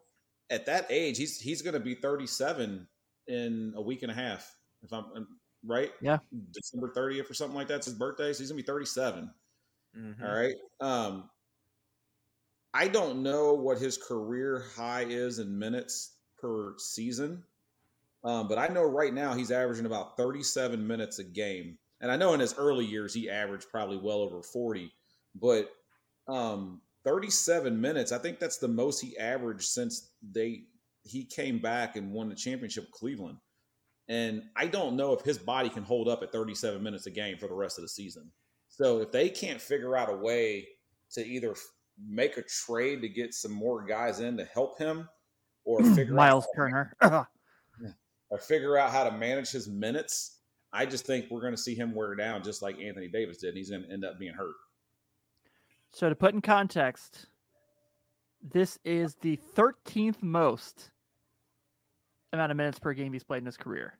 [0.50, 2.86] at that age, he's he's going to be 37
[3.28, 4.56] in a week and a half.
[4.82, 5.26] If I'm
[5.64, 6.18] right, Yeah.
[6.52, 9.34] December 30th or something like that's his birthday, so he's going to be 37.
[9.96, 10.22] Mhm.
[10.22, 10.54] All right.
[10.80, 11.30] Um,
[12.74, 17.42] I don't know what his career high is in minutes per season,
[18.22, 21.78] um, but I know right now he's averaging about 37 minutes a game.
[22.02, 24.92] And I know in his early years he averaged probably well over 40,
[25.34, 25.72] but
[26.28, 30.64] um, 37 minutes, I think that's the most he averaged since they
[31.04, 33.38] he came back and won the championship with Cleveland.
[34.08, 37.38] And I don't know if his body can hold up at 37 minutes a game
[37.38, 38.30] for the rest of the season.
[38.68, 40.66] So if they can't figure out a way
[41.12, 41.54] to either
[42.04, 45.08] make a trade to get some more guys in to help him,
[45.64, 46.96] or figure Myles out Turner.
[48.30, 50.40] or figure out how to manage his minutes,
[50.72, 53.50] I just think we're going to see him wear down just like Anthony Davis did,
[53.50, 54.54] and he's going to end up being hurt.
[55.92, 57.26] So to put in context,
[58.42, 60.90] this is the 13th most
[62.32, 63.98] amount of minutes per game he's played in his career.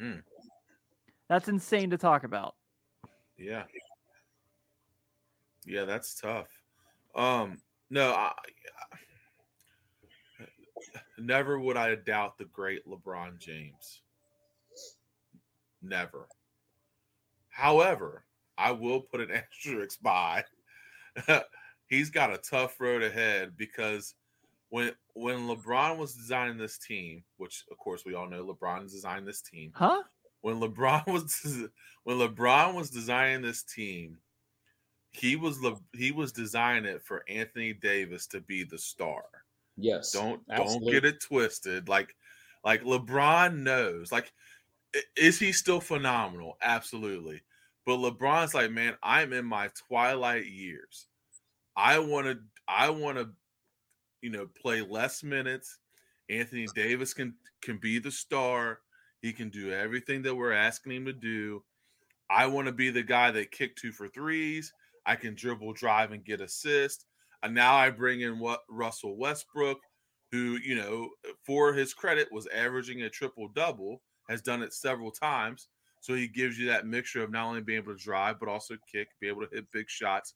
[0.00, 0.22] Mm.
[1.28, 2.54] That's insane to talk about.
[3.36, 3.64] Yeah.
[5.66, 6.48] Yeah, that's tough.
[7.14, 7.58] Um,
[7.90, 8.32] no, I,
[11.18, 14.02] never would I doubt the great LeBron James.
[15.82, 16.28] Never.
[17.48, 18.24] However,
[18.58, 19.30] I will put an
[19.62, 20.44] asterisk by.
[21.88, 24.14] He's got a tough road ahead because
[24.70, 29.26] when when LeBron was designing this team, which of course we all know LeBron designed
[29.26, 29.72] this team.
[29.74, 30.02] Huh?
[30.40, 31.68] When LeBron was
[32.04, 34.18] when LeBron was designing this team,
[35.12, 39.22] he was Le, he was designing it for Anthony Davis to be the star.
[39.76, 40.12] Yes.
[40.12, 40.92] Don't absolutely.
[40.92, 41.88] don't get it twisted.
[41.88, 42.14] Like
[42.64, 44.10] like LeBron knows.
[44.10, 44.32] Like
[45.14, 46.56] is he still phenomenal?
[46.62, 47.42] Absolutely.
[47.86, 51.06] But LeBron's like, man, I'm in my twilight years.
[51.76, 53.30] I want to I want to
[54.20, 55.78] you know play less minutes.
[56.28, 58.80] Anthony Davis can can be the star.
[59.22, 61.62] He can do everything that we're asking him to do.
[62.28, 64.72] I want to be the guy that kick two for threes.
[65.06, 67.06] I can dribble, drive, and get assists.
[67.42, 69.78] And now I bring in what Russell Westbrook,
[70.32, 71.10] who, you know,
[71.44, 75.68] for his credit, was averaging a triple double, has done it several times.
[76.06, 78.76] So he gives you that mixture of not only being able to drive, but also
[78.88, 80.34] kick, be able to hit big shots.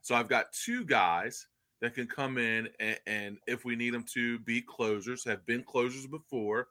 [0.00, 1.46] So I've got two guys
[1.80, 5.62] that can come in and, and if we need them to be closers, have been
[5.62, 6.66] closers before,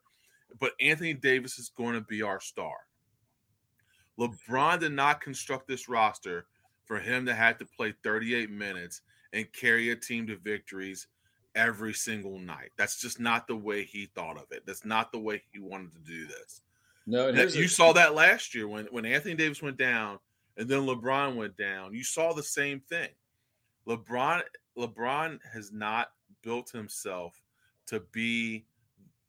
[0.59, 2.75] but Anthony Davis is going to be our star.
[4.19, 6.45] LeBron did not construct this roster
[6.83, 8.99] for him to have to play 38 minutes
[9.31, 11.07] and carry a team to victories
[11.55, 12.71] every single night.
[12.77, 14.63] That's just not the way he thought of it.
[14.65, 16.63] That's not the way he wanted to do this.
[17.11, 20.17] No, you a- saw that last year when when Anthony Davis went down
[20.55, 21.93] and then LeBron went down.
[21.93, 23.09] You saw the same thing.
[23.85, 24.43] LeBron
[24.77, 27.39] LeBron has not built himself
[27.87, 28.65] to be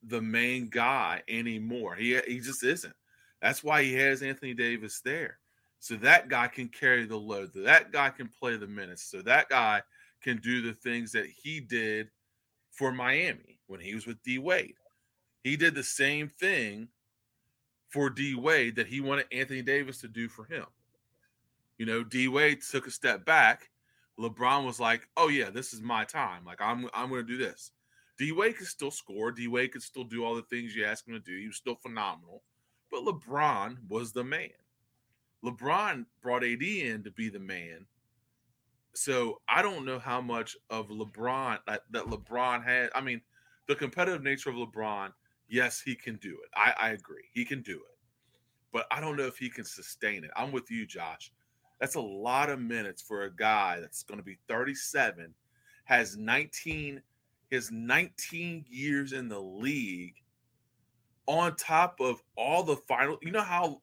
[0.04, 1.96] the main guy anymore.
[1.96, 2.94] He he just isn't.
[3.40, 5.38] That's why he has Anthony Davis there.
[5.80, 7.50] So that guy can carry the load.
[7.52, 9.02] That guy can play the minutes.
[9.02, 9.82] So that guy
[10.22, 12.10] can do the things that he did
[12.70, 14.76] for Miami when he was with D Wade.
[15.42, 16.86] He did the same thing
[17.92, 20.64] for D Wade that he wanted Anthony Davis to do for him.
[21.78, 23.70] You know, D Wade took a step back.
[24.18, 26.44] LeBron was like, "Oh yeah, this is my time.
[26.44, 27.70] Like I'm I'm going to do this."
[28.18, 29.31] D Wade could still score.
[29.31, 31.38] D Wade could still do all the things you ask him to do.
[31.38, 32.42] He was still phenomenal.
[32.90, 34.50] But LeBron was the man.
[35.44, 37.87] LeBron brought AD in to be the man.
[38.94, 42.90] So I don't know how much of LeBron that, that LeBron had.
[42.94, 43.22] I mean,
[43.66, 45.12] the competitive nature of LeBron,
[45.52, 46.50] yes, he can do it.
[46.56, 47.24] I, I agree.
[47.32, 47.98] He can do it.
[48.72, 50.30] But I don't know if he can sustain it.
[50.34, 51.30] I'm with you, Josh.
[51.78, 55.34] That's a lot of minutes for a guy that's going to be 37,
[55.84, 57.02] has 19,
[57.50, 60.14] his 19 years in the league,
[61.26, 63.18] on top of all the final.
[63.20, 63.82] You know how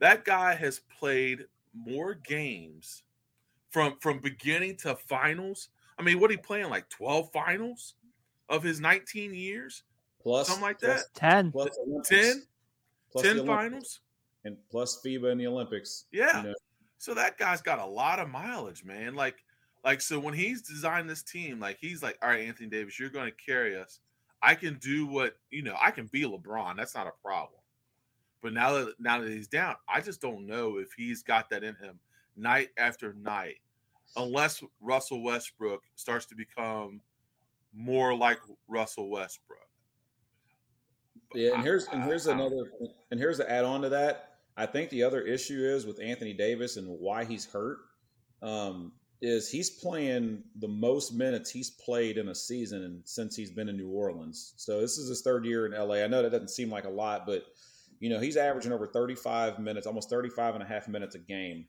[0.00, 3.04] that guy has played more games
[3.70, 5.68] from from beginning to finals.
[5.98, 7.94] I mean, what he playing like 12 finals
[8.48, 9.84] of his 19 years?
[10.24, 11.04] Plus something like that?
[11.14, 11.52] 10.
[11.52, 12.42] Plus, Olympics, 10?
[13.12, 14.00] plus 10 finals?
[14.44, 16.06] and plus FIBA and the Olympics.
[16.12, 16.42] Yeah.
[16.42, 16.54] You know,
[16.98, 19.14] So that guy's got a lot of mileage, man.
[19.14, 19.36] Like,
[19.84, 23.10] like so when he's designed this team, like he's like, all right, Anthony Davis, you're
[23.10, 24.00] going to carry us.
[24.42, 25.76] I can do what you know.
[25.80, 26.76] I can be LeBron.
[26.76, 27.60] That's not a problem.
[28.42, 31.64] But now that now that he's down, I just don't know if he's got that
[31.64, 31.98] in him
[32.36, 33.56] night after night,
[34.16, 37.00] unless Russell Westbrook starts to become
[37.72, 39.63] more like Russell Westbrook.
[41.34, 42.70] Yeah, and here's and here's another
[43.10, 44.30] and here's the add on to that.
[44.56, 47.78] I think the other issue is with Anthony Davis and why he's hurt
[48.42, 53.68] um, is he's playing the most minutes he's played in a season since he's been
[53.68, 54.54] in New Orleans.
[54.56, 55.96] So this is his third year in LA.
[55.96, 57.44] I know that doesn't seem like a lot, but
[58.00, 61.66] you know, he's averaging over 35 minutes, almost 35 and a half minutes a game.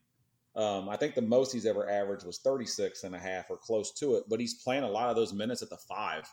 [0.54, 3.92] Um, I think the most he's ever averaged was 36 and a half or close
[3.94, 6.28] to it, but he's playing a lot of those minutes at the five,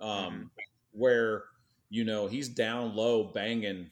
[0.00, 0.50] um,
[0.92, 1.44] where,
[1.94, 3.88] you know, he's down low banging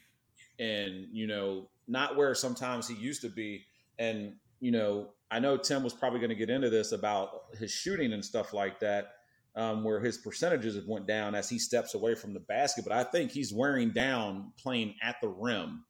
[0.59, 3.65] and, you know, not where sometimes he used to be.
[3.97, 7.71] And, you know, I know Tim was probably going to get into this about his
[7.71, 9.13] shooting and stuff like that,
[9.55, 12.83] um, where his percentages have went down as he steps away from the basket.
[12.85, 15.85] But I think he's wearing down playing at the rim.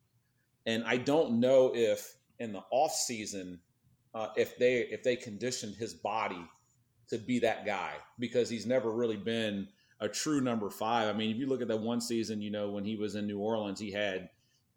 [0.66, 3.58] And I don't know if in the off season,
[4.14, 6.46] uh, if they if they conditioned his body
[7.08, 9.66] to be that guy because he's never really been
[10.03, 11.09] a true number five.
[11.09, 13.26] I mean, if you look at that one season, you know, when he was in
[13.28, 14.28] New Orleans, he had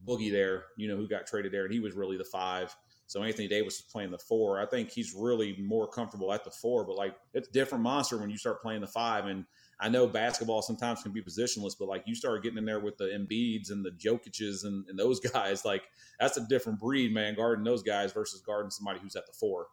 [0.07, 2.73] Boogie there, you know, who got traded there, and he was really the five.
[3.07, 4.59] So Anthony Davis is playing the four.
[4.59, 8.17] I think he's really more comfortable at the four, but like it's a different monster
[8.17, 9.25] when you start playing the five.
[9.25, 9.45] And
[9.79, 12.97] I know basketball sometimes can be positionless, but like you start getting in there with
[12.97, 15.83] the Embiids and the Jokic's and, and those guys, like
[16.19, 17.35] that's a different breed, man.
[17.35, 19.67] Guarding those guys versus guarding somebody who's at the four.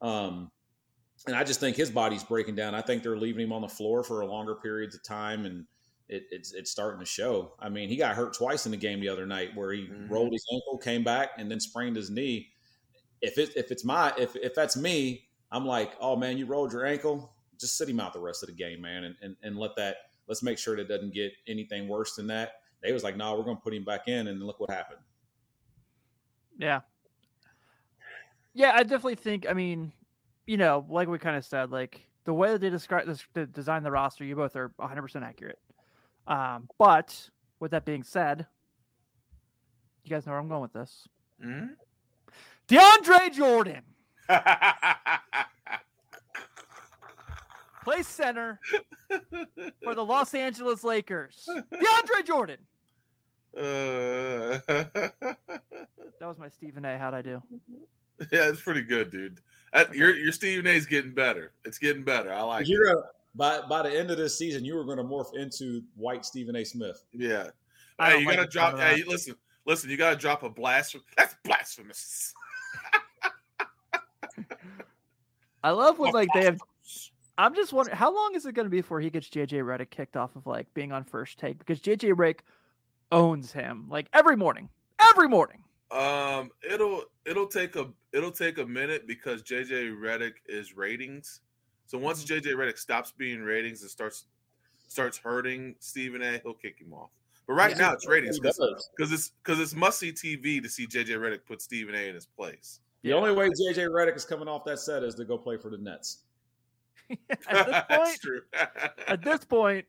[0.00, 0.50] Um,
[1.26, 2.74] and I just think his body's breaking down.
[2.74, 5.64] I think they're leaving him on the floor for a longer periods of time, and
[6.08, 7.54] it, it's it's starting to show.
[7.58, 10.12] I mean, he got hurt twice in the game the other night, where he mm-hmm.
[10.12, 12.48] rolled his ankle, came back, and then sprained his knee.
[13.20, 16.72] If it if it's my if if that's me, I'm like, oh man, you rolled
[16.72, 19.56] your ankle, just sit him out the rest of the game, man, and and, and
[19.56, 19.96] let that
[20.28, 22.52] let's make sure that it doesn't get anything worse than that.
[22.82, 24.70] They was like, no, nah, we're going to put him back in, and look what
[24.70, 25.00] happened.
[26.58, 26.80] Yeah,
[28.54, 29.46] yeah, I definitely think.
[29.48, 29.92] I mean,
[30.48, 33.44] you know, like we kind of said, like the way that they describe this, the
[33.44, 35.58] design the roster, you both are 100 percent accurate.
[36.26, 37.28] Um, but
[37.60, 38.46] with that being said,
[40.04, 41.06] you guys know where I'm going with this.
[41.44, 41.74] Mm-hmm.
[42.66, 43.82] DeAndre Jordan.
[47.84, 48.58] Play center
[49.84, 51.46] for the Los Angeles Lakers.
[51.72, 52.56] DeAndre Jordan.
[53.56, 53.60] Uh...
[54.66, 55.36] that
[56.22, 56.98] was my Stephen A.
[56.98, 57.40] How'd I do?
[58.32, 59.40] Yeah, it's pretty good, dude.
[59.92, 61.52] Your your Stephen A's getting better.
[61.64, 62.32] It's getting better.
[62.32, 63.04] I like You're it.
[63.34, 66.56] by by the end of this season, you were going to morph into white Stephen
[66.56, 66.64] A.
[66.64, 67.04] Smith.
[67.12, 67.50] Yeah.
[68.00, 68.76] Hey, you like gotta drop.
[68.78, 69.34] Hey, listen,
[69.66, 69.90] listen.
[69.90, 71.04] You gotta drop a blasphemy.
[71.16, 72.34] That's blasphemous.
[75.62, 76.58] I love when like they have.
[77.36, 79.90] I'm just wondering how long is it going to be before he gets JJ Redick
[79.90, 82.40] kicked off of like being on first take because JJ Redick
[83.12, 84.68] owns him like every morning,
[85.10, 85.62] every morning.
[85.90, 91.40] Um, it'll it'll take a it'll take a minute because JJ Redick is ratings.
[91.86, 92.60] So once JJ mm-hmm.
[92.60, 94.26] Redick stops being ratings and starts
[94.88, 97.10] starts hurting Stephen A, he'll kick him off.
[97.46, 100.86] But right yeah, now it's ratings because it's because it's must see TV to see
[100.86, 102.80] JJ Redick put Stephen A in his place.
[103.02, 105.70] The only way JJ Redick is coming off that set is to go play for
[105.70, 106.18] the Nets.
[107.48, 108.40] at this point, true.
[109.06, 109.86] at this point,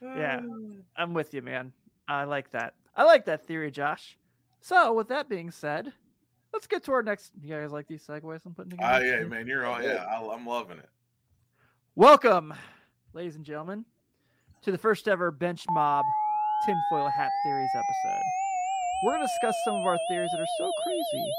[0.00, 0.40] yeah,
[0.96, 1.72] I'm with you, man.
[2.08, 2.74] I like that.
[2.96, 4.17] I like that theory, Josh.
[4.60, 5.92] So, with that being said,
[6.52, 7.32] let's get to our next.
[7.40, 8.92] You guys like these segues I'm putting together?
[8.92, 9.46] Oh, uh, yeah, man.
[9.46, 10.88] You're all, yeah, I, I'm loving it.
[11.94, 12.54] Welcome,
[13.12, 13.84] ladies and gentlemen,
[14.62, 16.04] to the first ever Bench Mob
[16.64, 18.22] Tinfoil Hat Theories episode.
[19.02, 21.32] We're going to discuss some of our theories that are so crazy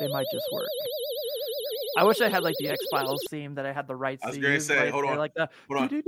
[0.00, 0.66] they might just work.
[1.98, 4.22] I wish I had like the X Files theme that I had the rights.
[4.24, 5.48] I was going to say, right hold on, like the.
[5.68, 6.02] Hold on.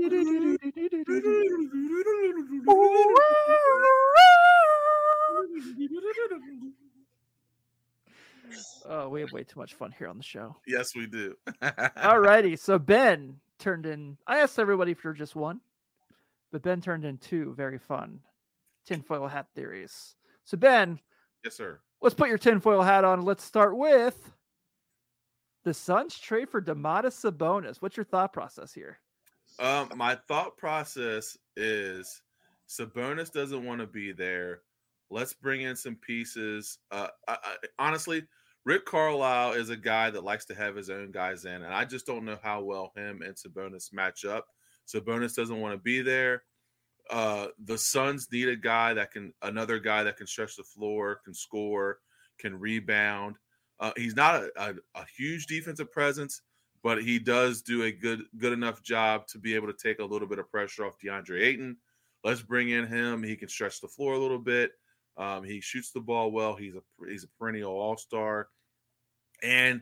[8.87, 10.57] Oh, we have way too much fun here on the show.
[10.67, 11.35] Yes, we do.
[11.63, 14.17] Alrighty, so Ben turned in.
[14.27, 15.61] I asked everybody for just one,
[16.53, 18.21] but Ben turned in two very fun
[18.87, 20.17] tinfoil hat theories.
[20.45, 20.99] So Ben,
[21.45, 21.81] yes, sir.
[22.01, 23.23] Let's put your tinfoil hat on.
[23.23, 24.33] Let's start with
[25.65, 27.77] the Suns trade for Domantas Sabonis.
[27.83, 28.99] What's your thought process here?
[29.59, 32.23] Um, my thought process is
[32.69, 34.61] Sabonis doesn't want to be there.
[35.11, 36.79] Let's bring in some pieces.
[36.91, 38.23] Uh, I, I, honestly,
[38.65, 41.85] Rick Carlisle is a guy that likes to have his own guys in, and I
[41.85, 44.47] just don't know how well him and Sabonis match up.
[44.87, 46.43] Sabonis doesn't want to be there.
[47.11, 51.21] Uh, the Suns need a guy that can, another guy that can stretch the floor,
[51.25, 52.01] can score,
[52.39, 53.37] can rebound.
[53.81, 56.43] Uh, he's not a, a, a, huge defensive presence,
[56.83, 60.05] but he does do a good, good enough job to be able to take a
[60.05, 61.77] little bit of pressure off DeAndre Ayton.
[62.25, 63.23] Let's bring in him.
[63.23, 64.73] He can stretch the floor a little bit.
[65.19, 66.55] Um, he shoots the ball well.
[66.55, 68.49] He's a he's a perennial All Star,
[69.43, 69.81] and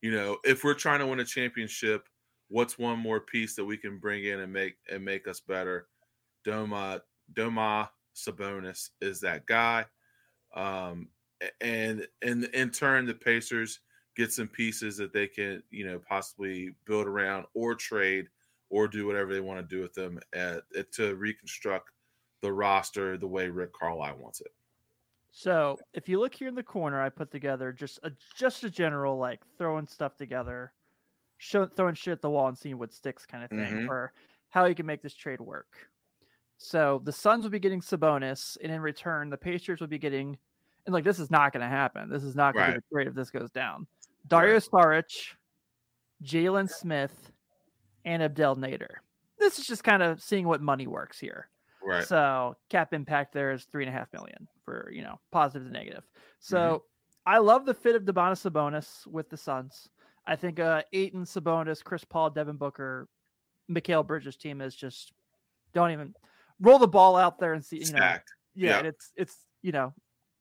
[0.00, 2.08] you know if we're trying to win a championship,
[2.48, 5.88] what's one more piece that we can bring in and make and make us better?
[6.46, 7.02] Doma
[7.34, 9.84] Doma Sabonis is that guy,
[10.54, 11.08] um,
[11.60, 13.80] and and in turn the Pacers
[14.16, 18.26] get some pieces that they can you know possibly build around or trade
[18.70, 21.90] or do whatever they want to do with them at, at, to reconstruct
[22.42, 24.52] the roster the way Rick Carlisle wants it.
[25.38, 28.70] So if you look here in the corner, I put together just a just a
[28.70, 30.72] general like throwing stuff together,
[31.36, 33.86] show, throwing shit at the wall and seeing what sticks kind of thing, mm-hmm.
[33.86, 34.12] for
[34.48, 35.68] how you can make this trade work.
[36.56, 40.36] So the Suns will be getting Sabonis, and in return, the Pacers will be getting,
[40.86, 42.10] and like this is not going to happen.
[42.10, 42.74] This is not going right.
[42.74, 43.86] to be great if this goes down.
[44.26, 44.62] Dario right.
[44.72, 45.34] Saric,
[46.24, 47.30] Jalen Smith,
[48.04, 48.96] and Abdel Nader.
[49.38, 51.48] This is just kind of seeing what money works here.
[51.88, 52.06] Right.
[52.06, 55.72] So cap impact there is three and a half million for you know positive to
[55.72, 56.04] negative.
[56.38, 57.32] So mm-hmm.
[57.34, 59.88] I love the fit of Domantas Sabonis with the Suns.
[60.26, 63.08] I think uh Ayton, Sabonis, Chris Paul, Devin Booker,
[63.70, 65.12] Mikal Bridges team is just
[65.72, 66.14] don't even
[66.60, 68.34] roll the ball out there and see you know Stacked.
[68.54, 68.88] yeah, yeah.
[68.88, 69.94] it's it's you know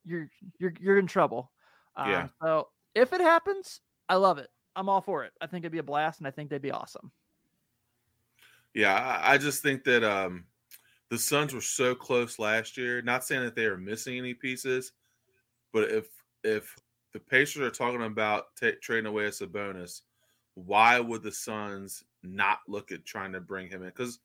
[0.03, 0.29] you're
[0.59, 1.51] you're you're in trouble.
[1.95, 2.27] Um, Yeah.
[2.41, 3.79] So if it happens,
[4.09, 4.49] I love it.
[4.75, 5.31] I'm all for it.
[5.39, 7.11] I think it'd be a blast, and I think they'd be awesome.
[8.73, 10.45] Yeah, I, I just think that um,
[11.09, 13.01] the Suns were so close last year.
[13.01, 14.91] Not saying that they are missing any pieces,
[15.73, 16.07] but if
[16.43, 16.75] if
[17.13, 20.01] the Pacers are talking about ta trading away a Sabonis,
[20.55, 23.89] why would the Suns not look at trying to bring him in?
[23.89, 24.19] Because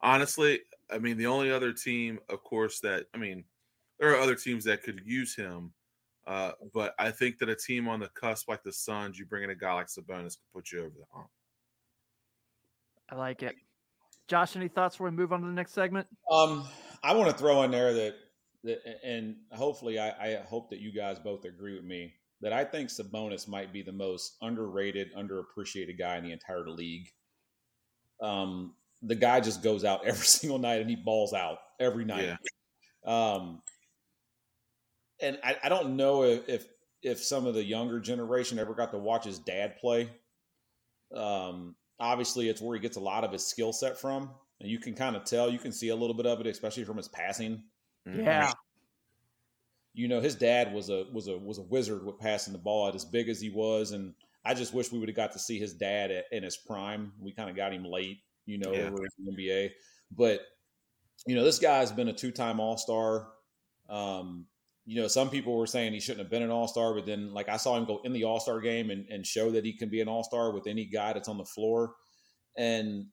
[0.00, 0.60] honestly,
[0.90, 3.44] I mean, the only other team, of course, that I mean,
[3.98, 5.72] there are other teams that could use him.
[6.26, 9.44] Uh, but I think that a team on the cusp like the Suns, you bring
[9.44, 11.30] in a guy like Sabonis could put you over the hump.
[13.10, 13.56] I like it.
[14.28, 16.06] Josh, any thoughts before we move on to the next segment?
[16.30, 16.64] Um,
[17.02, 18.14] I want to throw in there that,
[18.64, 22.64] that and hopefully, I, I hope that you guys both agree with me that I
[22.64, 27.08] think Sabonis might be the most underrated, underappreciated guy in the entire league.
[28.22, 32.36] Um, the guy just goes out every single night and he balls out every night.
[33.04, 33.32] Yeah.
[33.34, 33.62] Um,
[35.20, 36.66] and I, I don't know if, if
[37.02, 40.10] if some of the younger generation ever got to watch his dad play.
[41.14, 44.30] Um, obviously, it's where he gets a lot of his skill set from,
[44.60, 45.50] and you can kind of tell.
[45.50, 47.62] You can see a little bit of it, especially from his passing.
[48.06, 48.24] Mhm.
[48.24, 48.52] Yeah.
[49.94, 52.88] You know, his dad was a was a was a wizard with passing the ball
[52.88, 55.38] at as big as he was, and I just wish we would have got to
[55.38, 57.12] see his dad at, in his prime.
[57.20, 58.86] We kind of got him late, you know, Yeah.
[58.90, 59.72] over in the NBA.
[60.12, 60.40] But
[61.26, 63.32] you know, this guy's been a two time All Star.
[63.88, 64.46] Um,
[64.88, 67.34] you know, some people were saying he shouldn't have been an All Star, but then
[67.34, 69.74] like I saw him go in the All Star game and, and show that he
[69.74, 71.94] can be an All Star with any guy that's on the floor.
[72.56, 73.08] And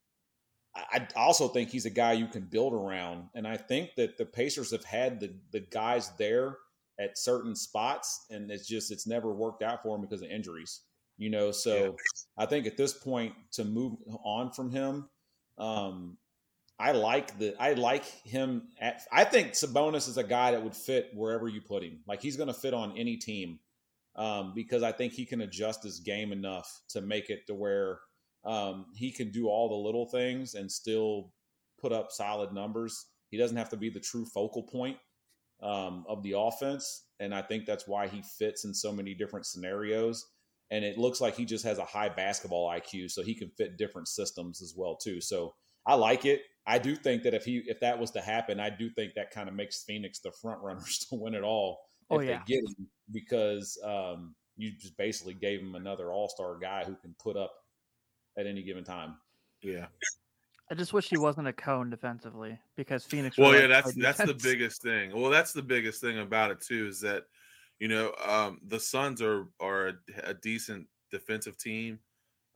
[0.74, 3.28] I I also think he's a guy you can build around.
[3.34, 6.56] And I think that the Pacers have had the the guys there
[6.98, 10.80] at certain spots, and it's just it's never worked out for him because of injuries.
[11.18, 11.90] You know, so Yeah.
[12.38, 15.10] I think at this point to move on from him,
[15.58, 16.16] um,
[16.78, 20.76] I like the I like him at I think Sabonis is a guy that would
[20.76, 22.00] fit wherever you put him.
[22.06, 23.60] Like he's going to fit on any team.
[24.14, 28.00] Um, because I think he can adjust his game enough to make it to where
[28.46, 31.32] um, he can do all the little things and still
[31.78, 33.06] put up solid numbers.
[33.30, 34.96] He doesn't have to be the true focal point
[35.62, 39.44] um, of the offense, and I think that's why he fits in so many different
[39.44, 40.24] scenarios.
[40.70, 43.76] And it looks like he just has a high basketball IQ, so he can fit
[43.76, 45.20] different systems as well too.
[45.20, 45.54] So
[45.86, 46.42] I like it.
[46.66, 49.30] I do think that if he if that was to happen, I do think that
[49.30, 52.42] kind of makes Phoenix the front runners to win it all if Oh, yeah.
[52.46, 56.96] they get him because um, you just basically gave him another All Star guy who
[56.96, 57.52] can put up
[58.38, 59.16] at any given time.
[59.62, 59.86] Yeah.
[60.70, 63.38] I just wish he wasn't a cone defensively because Phoenix.
[63.38, 65.12] Well, yeah, likes that's to that's the biggest thing.
[65.14, 67.24] Well, that's the biggest thing about it too is that
[67.78, 69.94] you know um, the Suns are are a,
[70.24, 72.00] a decent defensive team,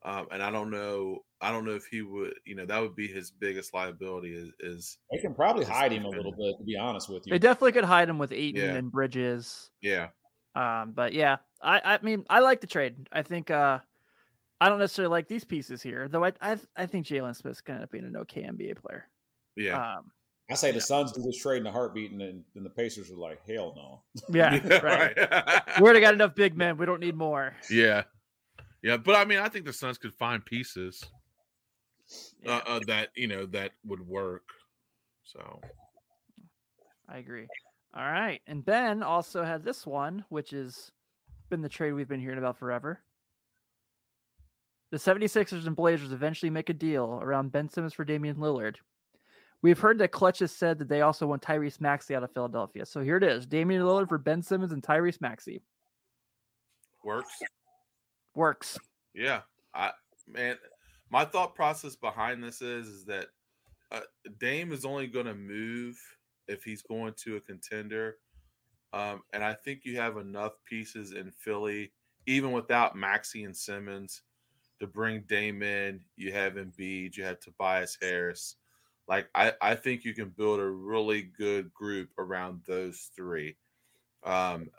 [0.02, 2.96] um, and I don't know I don't know if he would you know that would
[2.96, 6.64] be his biggest liability is, is They can probably hide him a little bit, to
[6.64, 7.32] be honest with you.
[7.32, 8.74] They definitely could hide him with Ayton Yeah.
[8.74, 9.70] and Bridges.
[9.80, 10.08] yeah
[10.54, 13.08] Um, but yeah, I I mean I like the trade.
[13.12, 13.80] I think uh
[14.60, 16.24] I don't necessarily like these pieces here, though.
[16.24, 19.08] I I, I think Jalen Smith's gonna end up being an okay NBA player.
[19.56, 20.10] yeah Um,
[20.50, 23.10] I say the Suns do this trade in a heartbeat, and then and the Pacers
[23.10, 24.02] are like, hell no.
[24.34, 25.16] yeah, right.
[25.78, 26.76] We already got enough big men.
[26.76, 27.54] We don't need more.
[27.70, 28.02] Yeah.
[28.82, 31.04] Yeah, but I mean, I think the Suns could find pieces
[32.42, 34.48] Yeah, uh, uh, that you know that would work.
[35.24, 35.60] So
[37.08, 37.46] I agree.
[37.94, 40.90] All right, and Ben also had this one, which has
[41.50, 43.00] been the trade we've been hearing about forever.
[44.92, 48.76] The 76ers and Blazers eventually make a deal around Ben Simmons for Damian Lillard.
[49.62, 52.86] We've heard that Clutch has said that they also want Tyrese Maxey out of Philadelphia.
[52.86, 55.62] So here it is Damian Lillard for Ben Simmons and Tyrese Maxey.
[57.04, 57.30] works
[58.40, 58.78] Works.
[59.14, 59.42] yeah
[59.74, 59.90] I
[60.26, 60.56] man
[61.10, 63.26] my thought process behind this is is that
[63.92, 64.00] uh,
[64.38, 65.98] Dame is only going to move
[66.48, 68.16] if he's going to a contender.
[68.94, 71.92] Um, and I think you have enough pieces in Philly,
[72.26, 74.22] even without Maxey and Simmons,
[74.80, 76.00] to bring Dame in.
[76.16, 78.56] You have Embiid, you have Tobias Harris.
[79.06, 83.56] Like I, I think you can build a really good group around those three.
[84.24, 84.70] Um,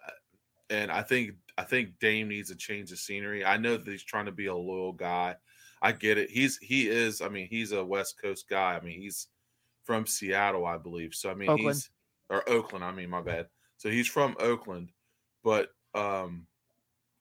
[0.71, 3.45] and I think I think Dame needs a change of scenery.
[3.45, 5.35] I know that he's trying to be a loyal guy.
[5.81, 6.31] I get it.
[6.31, 7.21] He's he is.
[7.21, 8.75] I mean, he's a West Coast guy.
[8.75, 9.27] I mean, he's
[9.83, 11.13] from Seattle, I believe.
[11.13, 11.75] So I mean, Oakland.
[11.75, 11.89] he's
[12.29, 12.85] or Oakland.
[12.85, 13.47] I mean, my bad.
[13.77, 14.91] So he's from Oakland,
[15.43, 16.47] but um,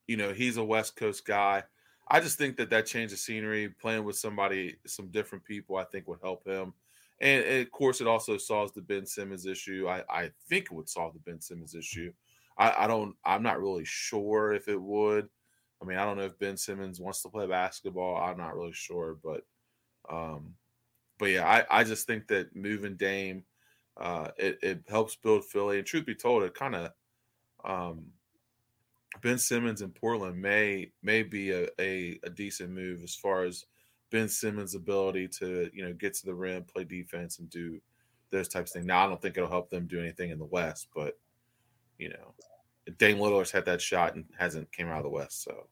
[0.06, 1.64] you know, he's a West Coast guy.
[2.08, 5.84] I just think that that change of scenery, playing with somebody, some different people, I
[5.84, 6.74] think would help him.
[7.20, 9.86] And, and of course, it also solves the Ben Simmons issue.
[9.88, 12.12] I, I think it would solve the Ben Simmons issue.
[12.60, 13.16] I, I don't.
[13.24, 15.28] I'm not really sure if it would.
[15.82, 18.16] I mean, I don't know if Ben Simmons wants to play basketball.
[18.16, 19.42] I'm not really sure, but
[20.10, 20.54] um,
[21.18, 23.44] but yeah, I, I just think that moving Dame,
[23.98, 25.78] uh, it, it helps build Philly.
[25.78, 26.92] And truth be told, it kind of
[27.64, 28.08] um,
[29.22, 33.64] Ben Simmons in Portland may may be a, a, a decent move as far as
[34.10, 37.80] Ben Simmons' ability to you know get to the rim, play defense, and do
[38.30, 38.86] those types of things.
[38.86, 41.18] Now I don't think it'll help them do anything in the West, but
[42.00, 42.34] you know,
[42.98, 45.66] Dame Lillard's had that shot and hasn't came out of the West, so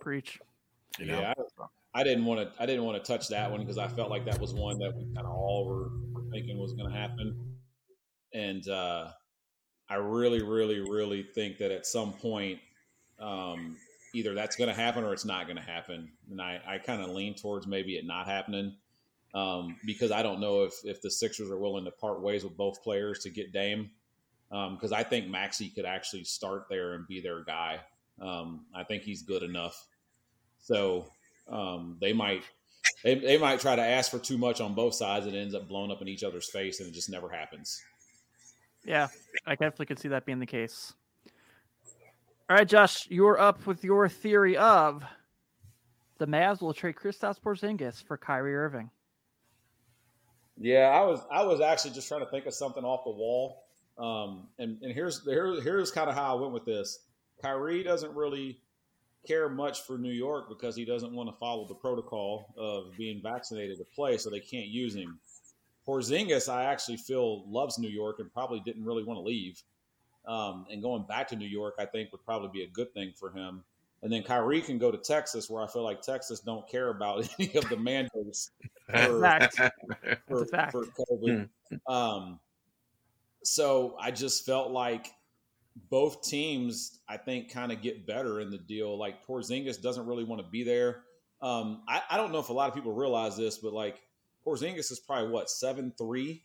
[0.00, 0.38] Preach.
[0.98, 1.20] you know.
[1.20, 1.34] Yeah,
[1.94, 2.62] I, I didn't want to.
[2.62, 4.96] I didn't want to touch that one because I felt like that was one that
[4.96, 7.36] we kind of all were, were thinking was going to happen,
[8.32, 9.08] and uh,
[9.88, 12.60] I really, really, really think that at some point,
[13.18, 13.76] um,
[14.14, 17.02] either that's going to happen or it's not going to happen, and I, I kind
[17.02, 18.76] of lean towards maybe it not happening
[19.34, 22.56] um, because I don't know if if the Sixers are willing to part ways with
[22.56, 23.90] both players to get Dame,
[24.50, 27.80] because I think Maxey could actually start there and be their guy.
[28.20, 29.86] Um, I think he's good enough.
[30.60, 31.06] So
[31.48, 32.42] um, they might
[33.04, 35.54] they, they might try to ask for too much on both sides and it ends
[35.54, 37.82] up blowing up in each other's face and it just never happens.
[38.84, 39.08] Yeah,
[39.46, 40.92] I definitely could see that being the case.
[42.48, 45.04] All right, Josh, you're up with your theory of
[46.18, 48.90] the Mavs will trade Kristaps Porzingis for Kyrie Irving.
[50.58, 53.64] Yeah, I was I was actually just trying to think of something off the wall.
[54.00, 57.00] Um, and, and here's here, here's kind of how I went with this.
[57.42, 58.60] Kyrie doesn't really
[59.26, 63.20] care much for New York because he doesn't want to follow the protocol of being
[63.22, 65.18] vaccinated to play, so they can't use him.
[65.86, 69.62] Porzingis, I actually feel loves New York and probably didn't really want to leave.
[70.26, 73.12] Um, and going back to New York, I think would probably be a good thing
[73.18, 73.64] for him.
[74.02, 77.28] And then Kyrie can go to Texas, where I feel like Texas don't care about
[77.38, 78.50] any of the mandates
[78.88, 80.72] for, for, That's a fact.
[80.72, 81.48] for COVID.
[81.86, 82.38] Um,
[83.42, 85.08] so I just felt like
[85.90, 88.98] both teams, I think, kind of get better in the deal.
[88.98, 91.02] Like Porzingis doesn't really want to be there.
[91.40, 94.00] Um, I, I don't know if a lot of people realize this, but like
[94.46, 96.44] Porzingis is probably what seven three.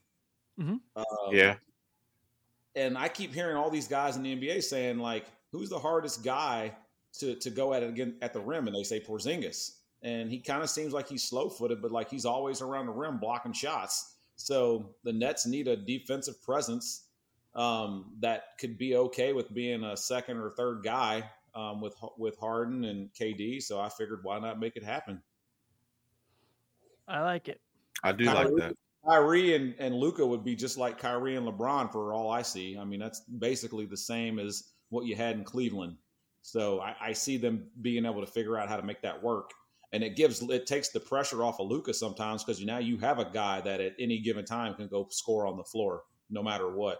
[0.59, 0.79] Mhm.
[0.95, 1.55] Um, yeah.
[2.75, 6.23] and I keep hearing all these guys in the NBA saying like, "Who's the hardest
[6.23, 6.75] guy
[7.19, 9.71] to to go at it again at the rim?" And they say Porzingis,
[10.01, 12.93] and he kind of seems like he's slow footed, but like he's always around the
[12.93, 14.14] rim blocking shots.
[14.35, 17.05] So the Nets need a defensive presence
[17.55, 22.37] um, that could be okay with being a second or third guy um, with with
[22.37, 23.61] Harden and KD.
[23.61, 25.21] So I figured, why not make it happen?
[27.07, 27.61] I like it.
[28.03, 28.75] I do like that.
[29.07, 32.77] Kyrie and, and Luka would be just like Kyrie and LeBron for all I see.
[32.77, 35.95] I mean, that's basically the same as what you had in Cleveland.
[36.41, 39.51] So I, I see them being able to figure out how to make that work.
[39.95, 43.17] And it gives it takes the pressure off of Luka sometimes because now you have
[43.17, 46.69] a guy that at any given time can go score on the floor no matter
[46.69, 46.99] what.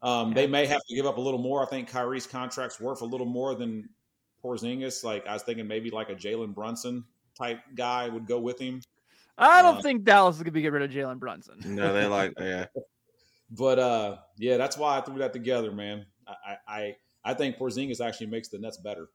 [0.00, 1.62] Um, They may have to give up a little more.
[1.62, 3.90] I think Kyrie's contract's worth a little more than
[4.42, 5.04] Porzingis.
[5.04, 7.04] Like I was thinking, maybe like a Jalen Brunson
[7.36, 8.80] type guy would go with him.
[9.36, 11.58] I don't Uh, think Dallas is going to be get rid of Jalen Brunson.
[11.66, 12.66] No, they like yeah.
[13.50, 16.06] But uh, yeah, that's why I threw that together, man.
[16.26, 19.08] I I I, I think Porzingis actually makes the Nets better.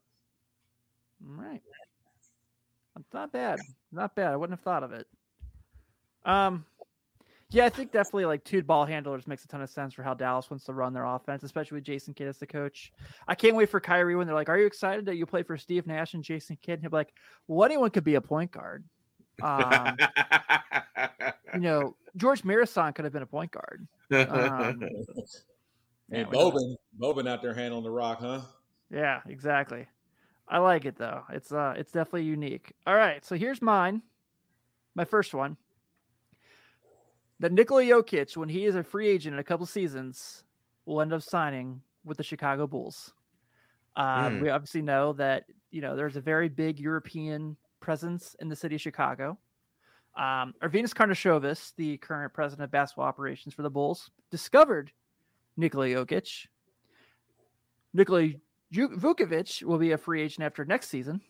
[1.25, 1.61] All right.
[3.09, 3.59] It's not bad.
[3.91, 4.31] Not bad.
[4.31, 5.07] I wouldn't have thought of it.
[6.25, 6.63] Um,
[7.49, 10.13] yeah, I think definitely like two ball handlers makes a ton of sense for how
[10.13, 12.93] Dallas wants to run their offense, especially with Jason Kidd as the coach.
[13.27, 15.57] I can't wait for Kyrie when they're like, "Are you excited that you play for
[15.57, 17.15] Steve Nash and Jason Kidd?" And he'll be like,
[17.47, 18.83] "Well, anyone could be a point guard."
[19.41, 19.97] Um,
[21.55, 23.87] you know, George Marathon could have been a point guard.
[24.11, 24.83] Um,
[26.11, 26.51] And we know.
[26.51, 28.41] Bobin, Bobin out there handling the rock, huh?
[28.89, 29.87] Yeah, exactly.
[30.49, 31.23] I like it though.
[31.29, 32.73] It's uh it's definitely unique.
[32.87, 34.01] All right, so here's mine.
[34.95, 35.57] My first one.
[37.39, 40.43] That Nikola Jokic, when he is a free agent in a couple seasons,
[40.85, 43.13] will end up signing with the Chicago Bulls.
[43.95, 44.41] Uh, Hmm.
[44.41, 48.75] We obviously know that you know there's a very big European presence in the city
[48.75, 49.37] of Chicago.
[50.17, 54.91] Um, Arturas Karnisovas, the current president of basketball operations for the Bulls, discovered
[55.55, 56.47] Nikola Jokic.
[57.93, 58.31] Nikola
[58.73, 61.21] Vucevic will be a free agent after next season.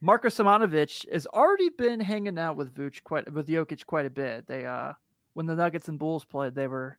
[0.00, 4.46] Marko Simonovic has already been hanging out with Vuc quite with Jokic quite a bit.
[4.46, 4.92] They uh
[5.32, 6.98] when the Nuggets and Bulls played, they were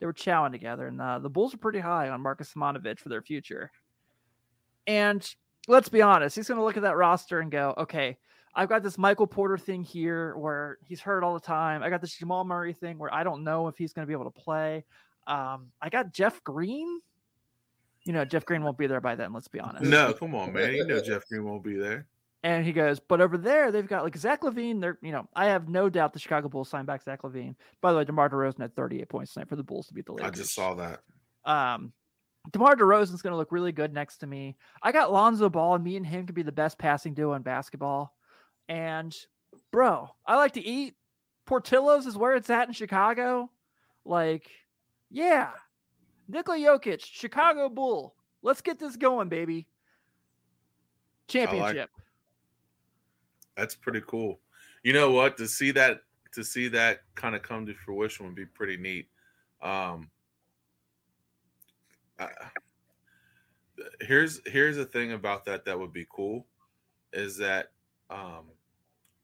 [0.00, 3.08] they were chowing together, and uh, the Bulls are pretty high on Marcus Simonovic for
[3.08, 3.70] their future.
[4.88, 5.24] And
[5.68, 8.18] let's be honest, he's going to look at that roster and go, "Okay,
[8.54, 11.82] I've got this Michael Porter thing here where he's hurt all the time.
[11.82, 14.12] I got this Jamal Murray thing where I don't know if he's going to be
[14.12, 14.84] able to play.
[15.26, 17.00] Um, I got Jeff Green.
[18.04, 19.32] You know, Jeff Green won't be there by then.
[19.32, 19.84] Let's be honest.
[19.84, 20.74] no, come on, man.
[20.74, 22.06] You know Jeff Green won't be there.
[22.44, 24.80] And he goes, but over there they've got like Zach LaVine.
[24.80, 27.54] They're, you know, I have no doubt the Chicago Bulls signed back Zach LaVine.
[27.80, 30.12] By the way, DeMar DeRozan had 38 points tonight for the Bulls to beat the
[30.12, 30.26] Lakers.
[30.26, 31.00] I just saw that.
[31.44, 31.92] Um,
[32.50, 34.56] DeMar DeRozan's going to look really good next to me.
[34.82, 37.42] I got Lonzo Ball, and me and him could be the best passing duo in
[37.42, 38.12] basketball.
[38.68, 39.16] And
[39.70, 40.94] bro, I like to eat.
[41.46, 43.50] Portillo's is where it's at in Chicago.
[44.04, 44.50] Like,
[45.10, 45.50] yeah,
[46.32, 48.14] Nikola Jokic, Chicago Bull.
[48.40, 49.66] Let's get this going, baby.
[51.28, 51.90] Championship.
[53.56, 54.40] That's pretty cool.
[54.82, 55.36] You know what?
[55.36, 56.00] To see that
[56.32, 59.08] to see that kind of come to fruition would be pretty neat.
[59.60, 60.10] Um,
[62.18, 62.28] I,
[64.00, 66.46] here's here's the thing about that that would be cool
[67.12, 67.72] is that
[68.08, 68.46] um,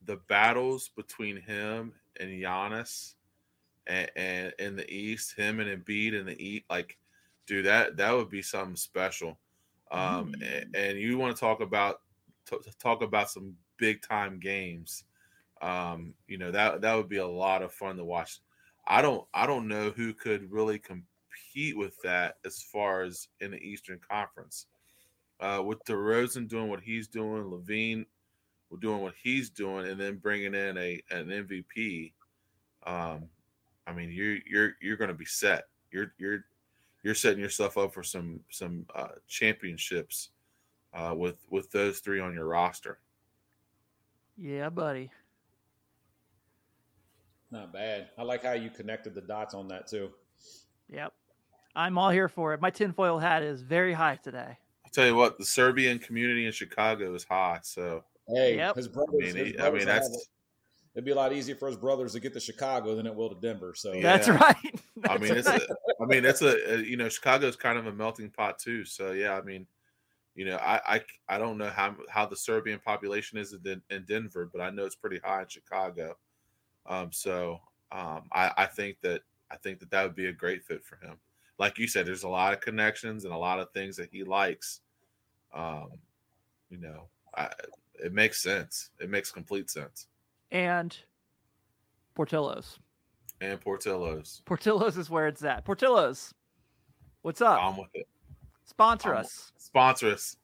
[0.04, 3.14] the battles between him and Giannis
[3.89, 6.97] and, and in the East, him and Embiid in the East, like,
[7.47, 9.39] dude, that that would be something special.
[9.91, 10.62] Um, Mm.
[10.62, 12.01] and, and you want to talk about
[12.49, 15.05] t- talk about some big time games.
[15.62, 18.39] Um, you know that that would be a lot of fun to watch.
[18.86, 23.51] I don't I don't know who could really compete with that as far as in
[23.53, 24.66] the Eastern Conference.
[25.41, 28.05] Uh, with DeRozan doing what he's doing, LaVine
[28.80, 32.12] doing what he's doing, and then bringing in a an MVP.
[32.86, 33.28] Um,
[33.89, 35.64] I mean, you're you're you're going to be set.
[35.91, 36.45] You're you're
[37.03, 40.30] you're setting yourself up for some some uh, championships
[40.93, 42.99] uh, with with those three on your roster.
[44.36, 45.11] Yeah, buddy.
[47.51, 48.11] Not bad.
[48.18, 50.11] I like how you connected the dots on that too.
[50.91, 51.14] Yep.
[51.74, 52.61] I'm all here for it.
[52.61, 54.59] My tinfoil hat is very high today.
[54.84, 57.64] I'll tell you what, the Serbian community in Chicago is hot.
[57.66, 58.76] So Hey, Yep.
[58.76, 60.28] his I mean, his he- I mean that's have it.
[60.99, 63.28] It'd be a lot easier for his brothers to get to Chicago than it will
[63.28, 63.72] to Denver.
[63.76, 64.16] So Yeah.
[64.16, 64.57] That's right.
[65.09, 65.61] I That's mean it's a
[66.01, 68.84] I mean it's a, a you know Chicago's kind of a melting pot too.
[68.84, 69.64] So yeah, I mean
[70.34, 74.07] you know I I, I don't know how how the Serbian population is in, in
[74.09, 76.16] Denver, but I know it's pretty high in Chicago.
[76.84, 77.61] Um, so
[77.92, 79.20] um, I I think that
[79.53, 81.14] I think that that would be a great fit for him.
[81.61, 84.24] Like you said, there's a lot of connections and a lot of things that he
[84.24, 84.80] likes.
[85.55, 85.90] Um,
[86.70, 87.05] you know,
[87.36, 87.51] I,
[88.03, 88.90] it makes sense.
[88.99, 90.09] It makes complete sense.
[90.51, 90.96] And
[92.14, 92.78] Portillo's.
[93.40, 95.64] And Portillo's, Portillo's is where it's at.
[95.64, 96.34] Portillo's,
[97.22, 97.62] what's up?
[97.62, 98.09] I'm with it.
[98.64, 99.53] Sponsor I'm- us.
[99.59, 100.36] sponsor us.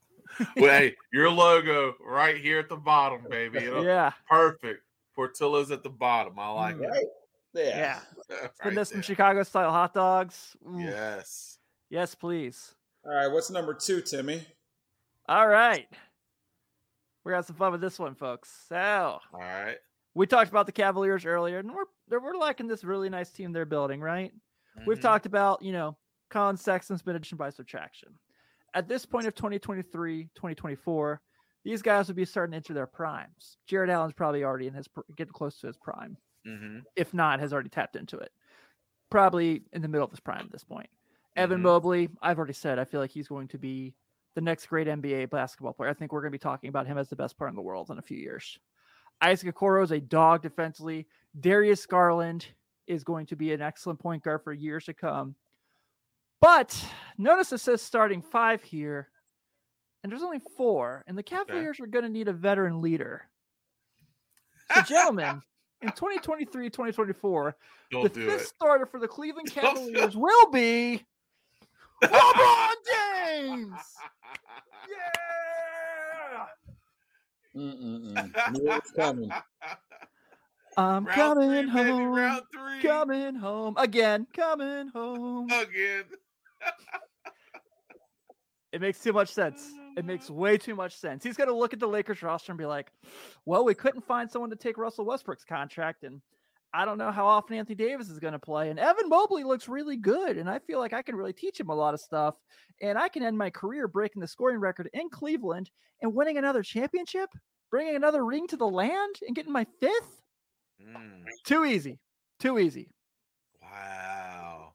[0.56, 3.60] well, hey, your logo right here at the bottom, baby.
[3.62, 4.12] You know, Yeah.
[4.28, 4.82] Perfect.
[5.16, 6.38] Portillo's at the bottom.
[6.38, 6.88] I like Mm.
[6.90, 7.04] right.
[7.54, 7.62] Yeah.
[7.68, 8.00] Yeah.
[8.44, 8.52] it.
[8.62, 9.02] Send us some.
[9.02, 10.56] Chicago style hot dogs.
[10.68, 11.58] Ooh, Yes.
[11.90, 12.74] Yes, please.
[13.04, 13.28] All right.
[13.28, 14.44] What's number two, Timmy?
[15.28, 15.86] All right.
[17.22, 18.50] We're gonna have some fun with this one, folks.
[18.68, 18.76] So
[19.32, 19.76] All right.
[20.14, 21.86] We talked about the Cavaliers earlier, and we're
[22.20, 24.32] we're liking this really nice team they're building, right?
[24.86, 25.02] We've Mhm.
[25.02, 25.98] talked about, you know,
[26.30, 28.18] Colin Sexton's been addition by subtraction.
[28.74, 31.22] At this point of 2023, 2024,
[31.64, 33.58] these guys would be starting to enter their primes.
[33.66, 36.18] Jarrett Allen's probably already in his getting close to his prime.
[36.44, 36.84] Mhm.
[36.96, 38.32] If not, has already tapped into it.
[39.10, 40.90] Probably in the middle of his prime at this point.
[41.36, 41.62] Evan Mhm.
[41.62, 43.94] Mobley, I've already said, I feel like he's going to be
[44.34, 45.90] the next great NBA basketball player.
[45.90, 47.62] I think we're going to be talking about him as the best player in the
[47.62, 48.58] world in a few years.
[49.24, 51.06] Isaac Okoro is a dog defensively.
[51.40, 52.46] Darius Garland
[52.86, 55.34] is going to be an excellent point guard for years to come.
[56.42, 56.78] But
[57.16, 59.08] notice it says starting five here,
[60.02, 63.22] and there's only four, and the Cavaliers are going to need a veteran leader.
[64.74, 65.40] So, gentlemen,
[65.80, 67.56] in 2023 2024,
[67.92, 68.46] Don't the fifth it.
[68.46, 71.02] starter for the Cleveland Cavaliers will be
[72.02, 73.70] LeBron James.
[74.86, 75.23] Yeah.
[77.56, 78.52] Mm-mm-mm.
[78.52, 79.30] Knew it was coming.
[80.76, 82.12] I'm Round coming three, baby, home.
[82.14, 82.82] round three.
[82.82, 84.26] Coming home again.
[84.34, 85.48] Coming home.
[85.50, 86.04] again.
[88.72, 89.70] It makes too much sense.
[89.96, 91.22] It makes way too much sense.
[91.22, 92.90] He's going to look at the Lakers roster and be like,
[93.46, 96.02] well, we couldn't find someone to take Russell Westbrook's contract.
[96.02, 96.20] And
[96.74, 98.68] I don't know how often Anthony Davis is going to play.
[98.68, 100.36] And Evan Mobley looks really good.
[100.36, 102.34] And I feel like I can really teach him a lot of stuff.
[102.82, 105.70] And I can end my career breaking the scoring record in Cleveland
[106.02, 107.30] and winning another championship,
[107.70, 110.20] bringing another ring to the land and getting my fifth.
[110.84, 112.00] Mm, Too easy.
[112.40, 112.90] Too easy.
[113.62, 114.72] wow.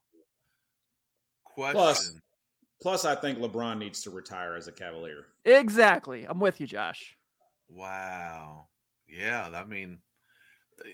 [1.56, 2.22] Plus- Question.
[2.82, 5.26] Plus, I think LeBron needs to retire as a Cavalier.
[5.44, 6.24] Exactly.
[6.24, 7.18] I'm with you, Josh.
[7.68, 8.70] Wow.
[9.10, 9.98] Yeah, I mean,
[10.86, 10.90] eh,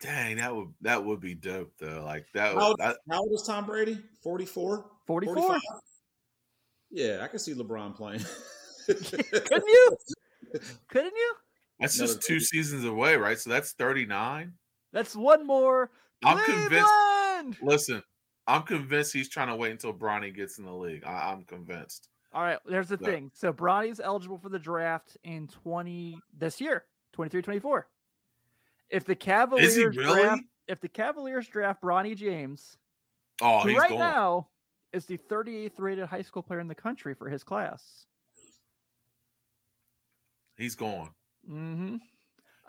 [0.00, 2.02] dang, that would that would be dope though.
[2.04, 2.54] Like that.
[2.54, 3.98] How, Would, that how old is Tom Brady?
[4.22, 4.86] 44?
[5.06, 5.34] 44.
[5.34, 5.60] 45?
[6.90, 8.24] Yeah, I can see LeBron playing.
[8.86, 9.96] Couldn't you?
[10.88, 11.34] Couldn't you?
[11.78, 12.40] that's Another just two two.
[12.40, 13.38] seasons away, right?
[13.38, 14.54] So that's thirty nine.
[14.92, 15.90] That's one more.
[16.24, 17.62] I'm convinced.
[17.62, 18.02] Listen,
[18.46, 21.04] I'm convinced he's trying to wait until Bronny gets in the league.
[21.04, 22.08] I, I'm convinced.
[22.32, 23.08] All right, there's the Yeah.
[23.08, 23.30] thing.
[23.34, 27.86] So Bronny's eligible for the draft in 20 this year, 23 24.
[28.90, 30.22] If the Cavaliers really?
[30.22, 32.76] draft if the Cavaliers draft Bronny James,
[33.40, 34.00] Oh, who right going.
[34.00, 34.48] now
[34.92, 38.06] is the 38th rated high school player in the country for his class.
[40.56, 41.10] He's going.
[41.48, 41.96] Mm-hmm.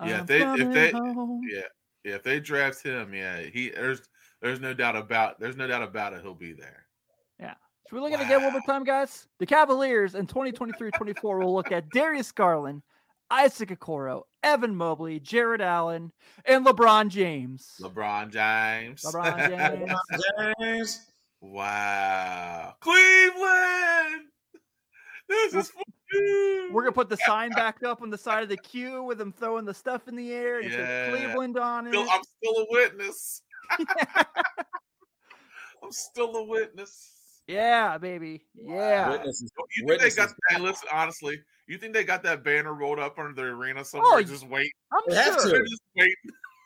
[0.05, 1.61] Yeah, if they- if they- Yeah,
[2.03, 2.15] yeah.
[2.15, 4.07] If they draft him, yeah, he there's
[4.41, 6.22] there's no doubt about there's no doubt about it.
[6.22, 6.86] He'll be there.
[7.39, 7.55] Yeah.
[7.88, 9.28] Should we look at it again one more time, guys?
[9.39, 12.84] The Cavaliers in 2023-24 will look at Darius Garland,
[13.32, 16.11] Isaac Okoro, Evan Mobley, Jarrett Allen,
[16.45, 17.75] and LeBron James.
[17.82, 19.01] LeBron James.
[19.03, 20.23] LeBron James.
[20.59, 21.05] James.
[21.41, 22.73] wow.
[22.82, 24.25] Cleveland.
[25.27, 26.69] This is for you.
[26.73, 29.32] We're gonna put the sign back up on the side of the Q with them
[29.32, 30.59] throwing the stuff in the air.
[30.59, 31.09] and says Yeah.
[31.15, 31.95] Cleveland on it.
[31.95, 33.43] I'm still a witness.
[35.84, 37.41] I'm still a witness.
[37.47, 38.41] yeah, baby.
[38.55, 39.09] Yeah.
[39.11, 39.51] Witnesses.
[39.77, 40.36] You think they got Witnesses.
[40.49, 41.39] hey, listen, honestly,
[41.74, 44.09] you think they got that banner rolled up under the arena somewhere?
[44.13, 44.72] Oh, just wait.
[44.91, 45.49] I'm They sure.
[45.49, 46.15] They're just waiting.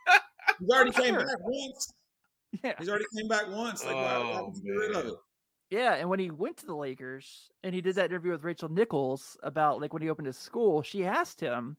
[0.59, 1.25] He's already came Sure.
[1.25, 1.93] back once.
[2.63, 2.73] Yeah.
[2.77, 3.83] He's already came back once.
[3.83, 5.13] Like, why, why Oh, would get rid of man.
[5.13, 5.19] it?
[5.69, 8.69] Yeah, and when he went to the Lakers and he did that interview with Rachel
[8.69, 11.77] Nichols about like when he opened his school, she asked him,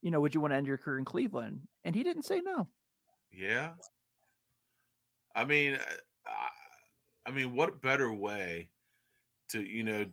[0.00, 1.60] you know, would you want to end your career in Cleveland?
[1.84, 2.68] And he didn't say no.
[3.32, 3.70] Yeah.
[5.34, 5.76] I mean,
[6.26, 6.48] I,
[7.26, 8.68] I mean, what better way
[9.50, 10.04] to, you know,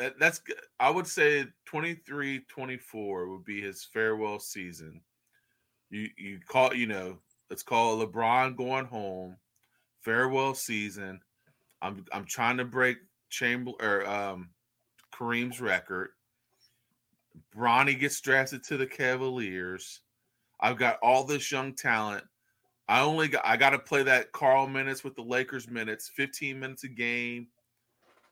[0.00, 0.40] that, that's,
[0.80, 5.02] I would say 23 24 would be his farewell season.
[5.90, 7.18] You, you call, you know,
[7.50, 9.36] let's call it LeBron going home,
[10.00, 11.20] farewell season.
[11.82, 12.96] I'm, I'm trying to break
[13.28, 14.48] Chamber or um,
[15.12, 16.10] Kareem's record.
[17.54, 20.00] Bronny gets drafted to the Cavaliers.
[20.60, 22.24] I've got all this young talent.
[22.88, 26.58] I only got I got to play that Carl minutes with the Lakers minutes, 15
[26.58, 27.48] minutes a game.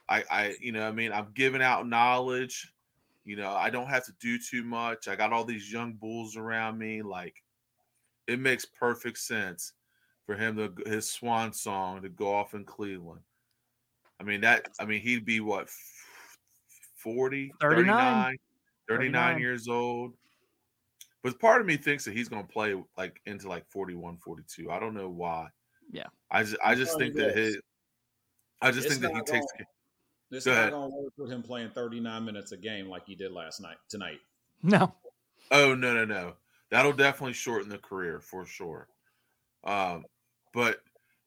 [0.09, 2.73] I I you know, I mean, I'm giving out knowledge.
[3.25, 5.07] You know, I don't have to do too much.
[5.07, 7.43] I got all these young bulls around me like
[8.27, 9.73] it makes perfect sense
[10.25, 13.21] for him to his swan song to go off in Cleveland.
[14.21, 15.69] I mean that I mean he'd be what
[16.97, 17.87] 40 39.
[17.87, 18.37] 39
[18.89, 19.41] 39 39.
[19.41, 20.15] years old.
[21.23, 24.71] But part of me thinks that he's going to play like into like 41, 42.
[24.71, 25.49] I don't know why.
[25.91, 26.07] Yeah.
[26.31, 27.55] I just I just think you that this.
[27.55, 27.63] his
[28.61, 29.47] I just It's think that he not takes
[30.31, 33.15] gonna- Go not going to work with him playing 39 minutes a game like he
[33.15, 34.21] did last night tonight.
[34.63, 34.93] No.
[35.51, 36.35] Oh no, no, no.
[36.71, 38.89] That'll definitely shorten the career for sure.
[39.65, 40.05] Um,
[40.53, 40.81] but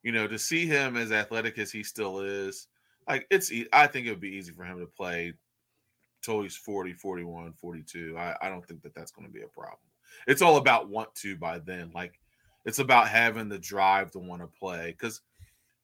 [0.03, 2.67] you know, to see him as athletic as he still is,
[3.07, 5.33] like it's I think it would be easy for him to play
[6.21, 8.15] till he's 40, 41, 42.
[8.17, 9.79] I, I don't think that that's going to be a problem.
[10.27, 11.91] It's all about want to by then.
[11.95, 12.19] Like
[12.65, 15.21] it's about having the drive to want to play cuz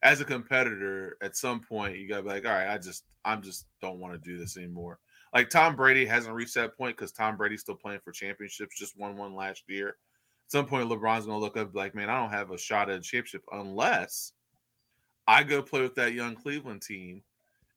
[0.03, 3.05] as a competitor at some point you got to be like, "All right, I just
[3.25, 4.99] I'm just don't want to do this anymore."
[5.33, 8.97] like Tom Brady hasn't reached that point because Tom Brady's still playing for championships, just
[8.97, 9.89] won one last year.
[9.89, 12.97] At some point, LeBron's gonna look up like, man, I don't have a shot at
[12.97, 14.33] a championship unless
[15.27, 17.21] I go play with that young Cleveland team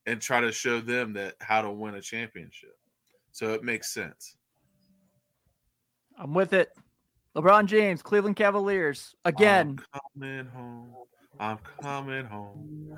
[0.06, 2.78] and try to show them that how to win a championship.
[3.32, 4.36] So it makes sense.
[6.18, 6.70] I'm with it.
[7.36, 9.14] LeBron James, Cleveland Cavaliers.
[9.24, 9.78] Oh, again.
[9.92, 10.94] I'm coming home.
[11.40, 12.94] I'm coming home.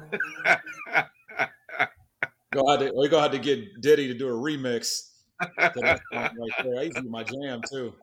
[2.53, 5.11] Go ahead to, we go ahead to get Diddy to do a remix.
[5.41, 6.33] to that right
[6.63, 6.79] there.
[6.79, 7.95] I used to be my jam too.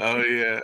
[0.00, 0.60] oh yeah.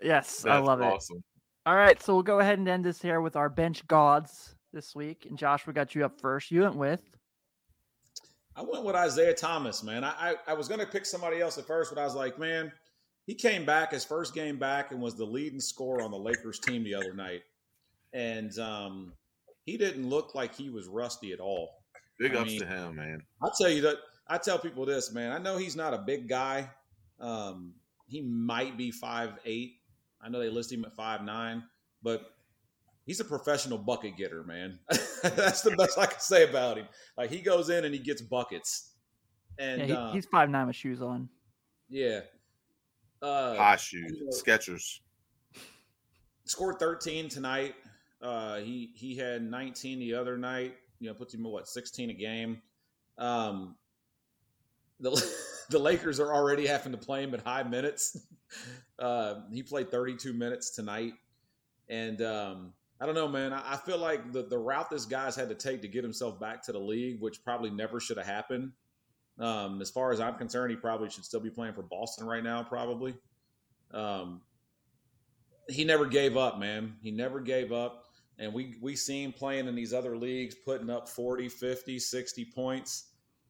[0.00, 0.84] yes, I That's love it.
[0.84, 1.22] awesome.
[1.66, 4.94] All right, so we'll go ahead and end this here with our bench gods this
[4.94, 5.26] week.
[5.28, 6.50] And Josh, we got you up first.
[6.50, 7.02] You went with
[8.54, 10.04] I went with Isaiah Thomas, man.
[10.04, 12.38] I, I, I was going to pick somebody else at first, but I was like,
[12.38, 12.70] man,
[13.26, 16.58] he came back his first game back and was the leading scorer on the Lakers
[16.58, 17.42] team the other night,
[18.12, 19.12] and um,
[19.64, 21.82] he didn't look like he was rusty at all.
[22.18, 23.22] Big I ups mean- to him, man.
[23.42, 23.96] I'll tell you that
[24.28, 25.32] I tell people this, man.
[25.32, 26.70] I know he's not a big guy.
[27.20, 27.74] Um,
[28.06, 29.74] he might be five eight.
[30.20, 31.62] I know they list him at five nine,
[32.02, 32.34] but
[33.06, 34.78] he's a professional bucket getter, man.
[35.22, 36.86] That's the best I can say about him.
[37.16, 38.90] Like he goes in and he gets buckets.
[39.58, 41.28] And yeah, he, uh, he's five nine with shoes on.
[41.88, 42.20] yeah.
[43.22, 45.00] Uh, High shoes, you know- Skechers.
[46.44, 47.74] scored 13 tonight.
[48.20, 50.74] Uh, he he had 19 the other night.
[51.00, 52.62] You know, puts him what 16 a game.
[53.18, 53.76] Um,
[55.00, 55.10] the
[55.70, 58.16] the Lakers are already having to play him at high minutes.
[58.98, 61.14] Uh, he played 32 minutes tonight,
[61.88, 63.54] and um, I don't know, man.
[63.54, 66.38] I, I feel like the the route this guy's had to take to get himself
[66.38, 68.72] back to the league, which probably never should have happened.
[69.38, 72.44] Um, as far as I'm concerned, he probably should still be playing for Boston right
[72.44, 73.14] now, probably.
[73.92, 74.42] Um,
[75.68, 76.96] he never gave up, man.
[77.02, 78.04] He never gave up.
[78.38, 82.44] And we we see him playing in these other leagues, putting up 40, 50, 60
[82.46, 83.04] points.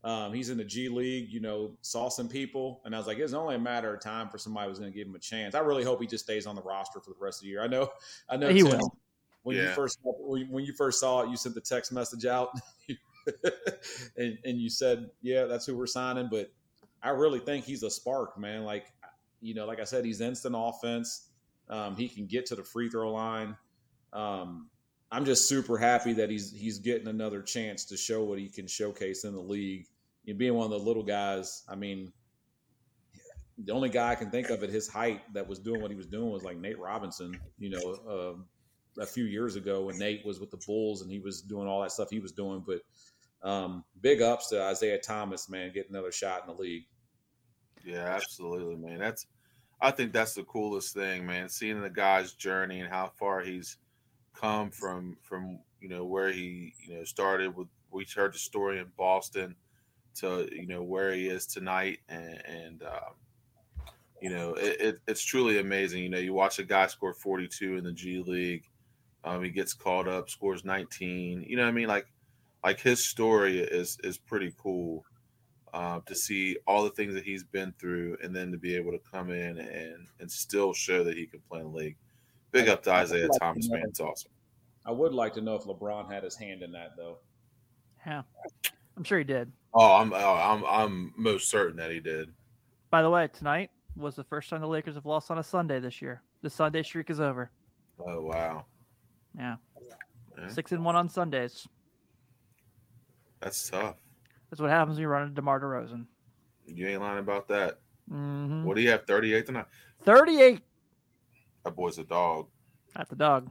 [0.05, 2.81] Um, he's in the G League, you know, saw some people.
[2.85, 4.97] And I was like, it's only a matter of time for somebody who's going to
[4.97, 5.55] give him a chance.
[5.55, 7.63] I really hope he just stays on the roster for the rest of the year.
[7.63, 7.89] I know,
[8.29, 8.97] I know, He Tim, will.
[9.45, 12.51] when you first when when you first saw it, you sent the text message out,
[14.17, 16.53] and, and you said, "Yeah, that's who we're signing." But
[17.03, 18.65] I really think he's a spark, man.
[18.65, 18.87] Like
[19.41, 21.29] you know, like I said, he's instant offense.
[21.69, 23.57] Um, he can get to the free throw line.
[24.13, 24.69] Um,
[25.11, 28.67] I'm just super happy that he's he's getting another chance to show what he can
[28.67, 29.87] showcase in the league.
[30.25, 32.13] You know, being one of the little guys, I mean,
[33.59, 35.97] the only guy I can think of at his height that was doing what he
[35.97, 37.39] was doing was like Nate Robinson.
[37.59, 41.19] You know, uh, a few years ago when Nate was with the Bulls and he
[41.19, 42.63] was doing all that stuff he was doing.
[42.67, 42.81] But
[43.43, 46.85] um, big ups to Isaiah Thomas, man, getting another shot in the league.
[47.85, 48.99] Yeah, absolutely, man.
[48.99, 49.27] That's
[49.81, 51.49] I think that's the coolest thing, man.
[51.49, 53.79] Seeing the guy's journey and how far he's
[54.35, 57.69] come from from you know where he you know started with.
[57.91, 59.55] We heard the story in Boston
[60.15, 63.15] to you know where he is tonight, and, and um,
[64.21, 66.03] you know it, it, it's truly amazing.
[66.03, 68.69] You know, you watch a guy score 42 in the G League.
[69.25, 71.45] Um, he gets called up, scores 19.
[71.47, 72.07] You know, what I mean, like
[72.65, 75.05] like his story is is pretty cool
[75.73, 78.93] uh, to see all the things that he's been through, and then to be able
[78.93, 81.97] to come in and and still show that he can play in the league.
[82.51, 83.83] Big up to Isaiah Thomas, man.
[83.89, 84.31] It's awesome.
[84.85, 87.19] I would like to know if LeBron had his hand in that, though.
[88.07, 88.23] Yeah,
[88.97, 89.51] I'm sure he did.
[89.73, 92.31] Oh, I'm oh, I'm I'm most certain that he did.
[92.91, 95.81] By the way, tonight was the first time the Lakers have lost on a Sunday
[95.81, 96.23] this year.
[96.43, 97.51] The Sunday streak is over.
[97.99, 98.67] Oh wow.
[99.37, 99.57] Yeah.
[100.39, 100.49] yeah.
[100.49, 101.67] Six and one on Sundays.
[103.43, 103.97] That's tough.
[104.51, 106.07] That's what happens when you run into DeMar DeRozan.
[106.67, 107.81] You ain't lying about that.
[108.11, 108.65] Mm-hmm.
[108.65, 109.07] What do you have?
[109.07, 109.67] 38 tonight?
[110.05, 110.61] 38.
[111.65, 112.49] That boy's a dog.
[112.95, 113.51] That's a dog.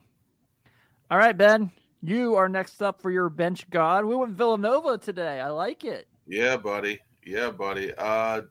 [1.10, 1.72] All right, Ben.
[2.04, 4.06] You are next up for your bench god.
[4.06, 5.39] We went Villanova today.
[5.39, 6.08] I like it.
[6.26, 7.00] Yeah, buddy.
[7.26, 7.94] Yeah, buddy.
[7.96, 8.42] Uh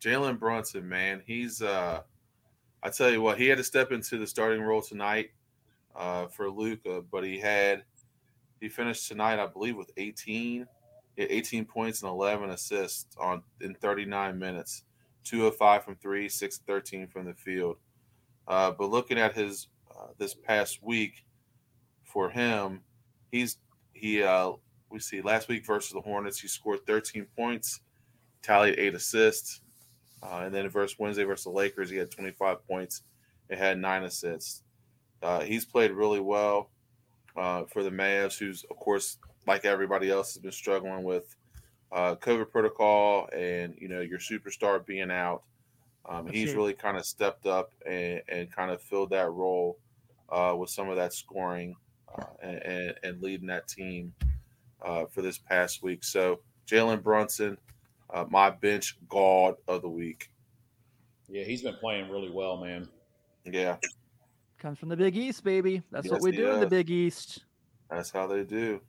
[0.00, 1.22] Jalen Brunson, man.
[1.24, 2.00] He's uh
[2.82, 5.30] I tell you what, he had to step into the starting role tonight
[5.94, 7.84] uh for Luka, but he had
[8.60, 10.66] he finished tonight, I believe, with 18
[11.26, 14.84] 18 points and 11 assists on in 39 minutes,
[15.24, 17.76] two of five from three, six of 13 from the field.
[18.46, 21.24] Uh, but looking at his uh, this past week
[22.04, 22.80] for him,
[23.30, 23.58] he's
[23.92, 24.52] he uh,
[24.90, 27.80] we see last week versus the Hornets, he scored 13 points,
[28.42, 29.60] tallied eight assists,
[30.22, 33.02] uh, and then versus Wednesday versus the Lakers, he had 25 points
[33.50, 34.62] and had nine assists.
[35.22, 36.70] Uh, he's played really well
[37.36, 39.18] uh, for the Mavs, who's of course
[39.48, 41.34] like everybody else, has been struggling with
[41.90, 45.42] uh, COVID protocol and you know your superstar being out.
[46.08, 49.78] Um, he's really kind of stepped up and, and kind of filled that role
[50.30, 51.76] uh, with some of that scoring
[52.16, 54.14] uh, and, and, leading that team
[54.80, 56.02] uh, for this past week.
[56.02, 57.58] So Jalen Brunson,
[58.08, 60.30] uh, my bench god of the week.
[61.28, 62.88] Yeah, he's been playing really well, man.
[63.44, 63.76] Yeah,
[64.58, 65.82] comes from the Big East, baby.
[65.90, 67.44] That's yes, what we do in the Big East.
[67.90, 68.80] That's how they do.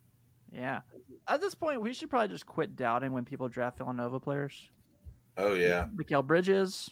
[0.52, 0.82] Yeah.
[1.28, 4.70] At this point, we should probably just quit doubting when people draft Villanova players.
[5.38, 5.86] Oh yeah.
[5.96, 6.90] Mikal Bridges,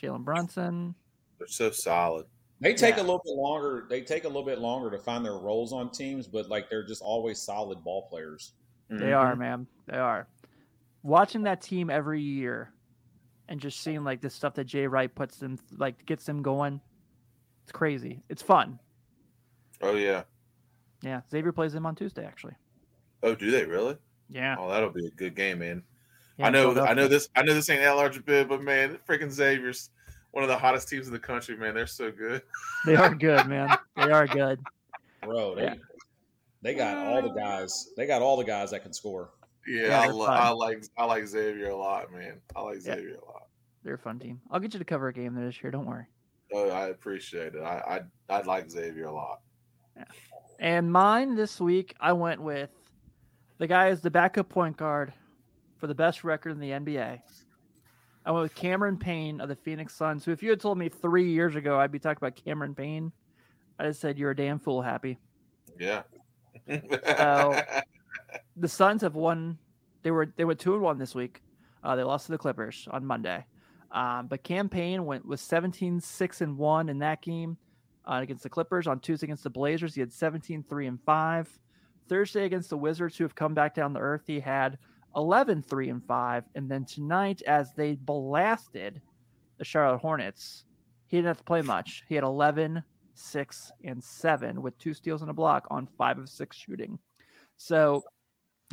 [0.00, 0.94] Jalen Brunson.
[1.38, 2.26] They're so solid.
[2.60, 3.02] They take yeah.
[3.02, 3.86] a little bit longer.
[3.90, 6.86] They take a little bit longer to find their roles on teams, but like they're
[6.86, 8.52] just always solid ball players.
[8.88, 9.14] They mm-hmm.
[9.14, 9.66] are, man.
[9.86, 10.28] They are.
[11.02, 12.72] Watching that team every year
[13.48, 16.80] and just seeing like the stuff that Jay Wright puts them like gets them going.
[17.64, 18.22] It's crazy.
[18.28, 18.78] It's fun.
[19.82, 20.22] Oh yeah.
[21.04, 22.54] Yeah, Xavier plays them on Tuesday, actually.
[23.22, 23.96] Oh, do they really?
[24.28, 24.56] Yeah.
[24.58, 25.82] Oh, that'll be a good game, man.
[26.38, 27.28] Yeah, I know, I know this.
[27.36, 29.90] I know this ain't that large a bit, but man, freaking Xavier's
[30.32, 31.74] one of the hottest teams in the country, man.
[31.74, 32.42] They're so good.
[32.86, 33.76] they are good, man.
[33.96, 34.58] They are good,
[35.22, 35.54] bro.
[35.54, 35.74] They, yeah.
[36.62, 37.90] they got all the guys.
[37.96, 39.30] They got all the guys that can score.
[39.66, 42.40] Yeah, yeah I, lo- I, like I like Xavier a lot, man.
[42.56, 43.16] I like Xavier yeah.
[43.16, 43.46] a lot.
[43.84, 44.40] They're a fun team.
[44.50, 45.70] I'll get you to cover a game this year.
[45.70, 46.06] Don't worry.
[46.52, 47.62] Oh, I appreciate it.
[47.62, 49.40] I I I like Xavier a lot.
[49.96, 50.04] Yeah.
[50.58, 52.70] And mine this week, I went with
[53.58, 55.12] the guy is the backup point guard
[55.78, 57.20] for the best record in the NBA.
[58.26, 60.24] I went with Cameron Payne of the Phoenix Suns.
[60.24, 63.12] Who, if you had told me three years ago I'd be talking about Cameron Payne,
[63.78, 65.18] I just said you're a damn fool, happy.
[65.78, 66.02] Yeah.
[66.68, 67.60] so
[68.56, 69.58] the Suns have won.
[70.02, 71.42] They were they went two and one this week.
[71.82, 73.44] Uh, they lost to the Clippers on Monday.
[73.90, 77.56] Um, but Cam Payne went with 17, 6 and 1 in that game
[78.06, 78.86] uh, against the Clippers.
[78.86, 81.58] On Tuesday against the Blazers, he had 17, 3, and 5.
[82.08, 84.78] Thursday against the Wizards, who have come back down to earth, he had
[85.16, 86.44] 11, 3, and 5.
[86.54, 89.00] And then tonight, as they blasted
[89.58, 90.64] the Charlotte Hornets,
[91.06, 92.04] he didn't have to play much.
[92.08, 92.82] He had 11,
[93.14, 96.98] 6, and 7 with two steals and a block on 5 of 6 shooting.
[97.56, 98.04] So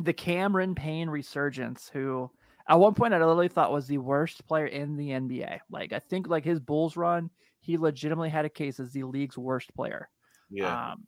[0.02, 2.30] the Cameron Payne resurgence, who
[2.68, 5.60] at one point I literally thought was the worst player in the NBA.
[5.70, 7.30] Like I think like his Bulls run,
[7.62, 10.10] he legitimately had a case as the league's worst player.
[10.50, 10.92] Yeah.
[10.92, 11.04] Um,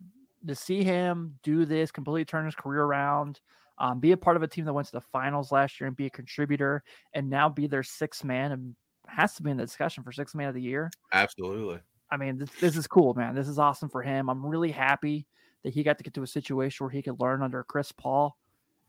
[0.47, 3.41] to see him do this, completely turn his career around,
[3.79, 5.97] um, be a part of a team that went to the finals last year and
[5.97, 6.83] be a contributor,
[7.13, 8.77] and now be their sixth man and
[9.07, 10.91] has to be in the discussion for sixth man of the year.
[11.13, 11.81] Absolutely.
[12.11, 13.35] I mean, this, this is cool, man.
[13.35, 14.31] This is awesome for him.
[14.31, 15.27] I'm really happy
[15.65, 18.37] that he got to get to a situation where he could learn under Chris Paul.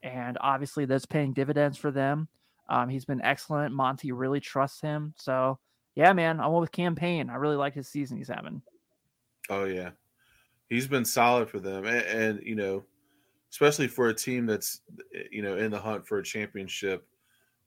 [0.03, 2.27] And obviously, that's paying dividends for them.
[2.69, 3.73] Um, he's been excellent.
[3.73, 5.13] Monty really trusts him.
[5.17, 5.57] So,
[5.95, 7.29] yeah, man, I went with Cam Payne.
[7.29, 8.61] I really like his season he's having.
[9.49, 9.91] Oh yeah,
[10.69, 12.83] he's been solid for them, and, and, you know,
[13.51, 14.81] especially for a team that's
[15.31, 17.07] you know in the hunt for a championship.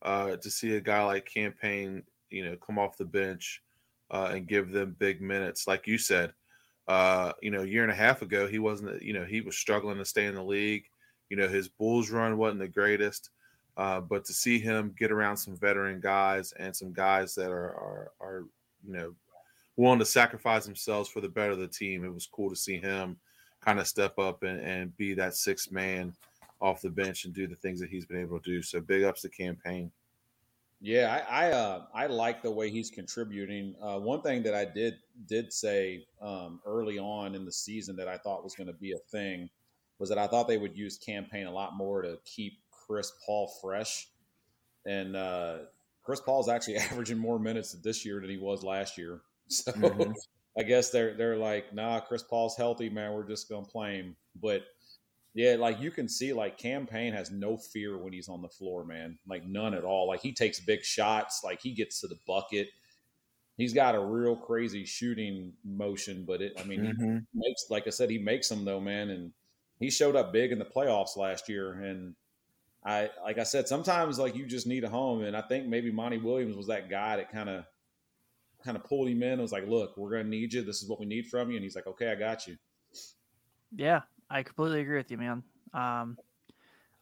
[0.01, 3.65] Uh, to see a guy like Cam Payne, you know, come off the bench
[4.13, 6.33] uh, and give them big minutes, like you said,
[6.87, 9.57] uh, you know, a year and a half ago, he wasn't, you know, he was
[9.57, 10.85] struggling to stay in the league.
[11.31, 13.31] You know, his Bulls run wasn't the greatest,
[13.79, 17.71] uh, but to see him get around some veteran guys and some guys that are,
[17.71, 18.45] are, are,
[18.85, 19.15] you know,
[19.77, 22.79] willing to sacrifice themselves for the better of the team, it was cool to see
[22.79, 23.17] him
[23.61, 26.13] kind of step up and, and be that sixth man
[26.61, 28.63] off the bench and do the things that he's been able to do.
[28.63, 29.93] So big ups to Cam Payne.
[30.81, 33.77] Yeah, I I, uh, I like the way he's contributing.
[33.81, 38.09] Uh, one thing that I did did say um, early on in the season that
[38.09, 39.49] I thought was going to be a thing
[40.01, 42.59] was that I thought they would use Cam Payne a lot more to keep
[42.89, 44.09] Chris Paul fresh.
[44.87, 45.59] And uh,
[46.03, 49.21] Chris Paul's actually averaging more minutes this year than he was last year.
[49.51, 50.13] So mm-hmm.
[50.59, 53.15] I guess they're they're like, nah, Chris Paul's healthy, man.
[53.15, 54.15] We're just gonna play him.
[54.39, 54.65] But
[55.33, 58.49] yeah, like you can see, like Cam Payne has no fear when he's on the
[58.51, 59.19] floor, man.
[59.27, 60.07] Like none at all.
[60.07, 61.41] Like he takes big shots.
[61.43, 62.69] Like he gets to the bucket.
[63.57, 66.61] He's got a real crazy shooting motion, but it.
[66.61, 67.19] I mean, mm-hmm.
[67.33, 69.09] he makes like I said, he makes them though, man.
[69.09, 69.33] And
[69.81, 71.73] he showed up big in the playoffs last year.
[71.85, 72.15] And
[72.85, 75.25] I, like I said, sometimes like you just need a home.
[75.25, 77.65] And I think maybe Monty Williams was that guy that kind of,
[78.65, 79.33] kind of pulled him in.
[79.33, 80.63] and was like, look, we're gonna need you.
[80.63, 81.57] This is what we need from you.
[81.57, 82.57] And he's like, okay, I got you.
[83.75, 84.01] Yeah,
[84.31, 85.43] I completely agree with you, man.
[85.75, 86.17] Um,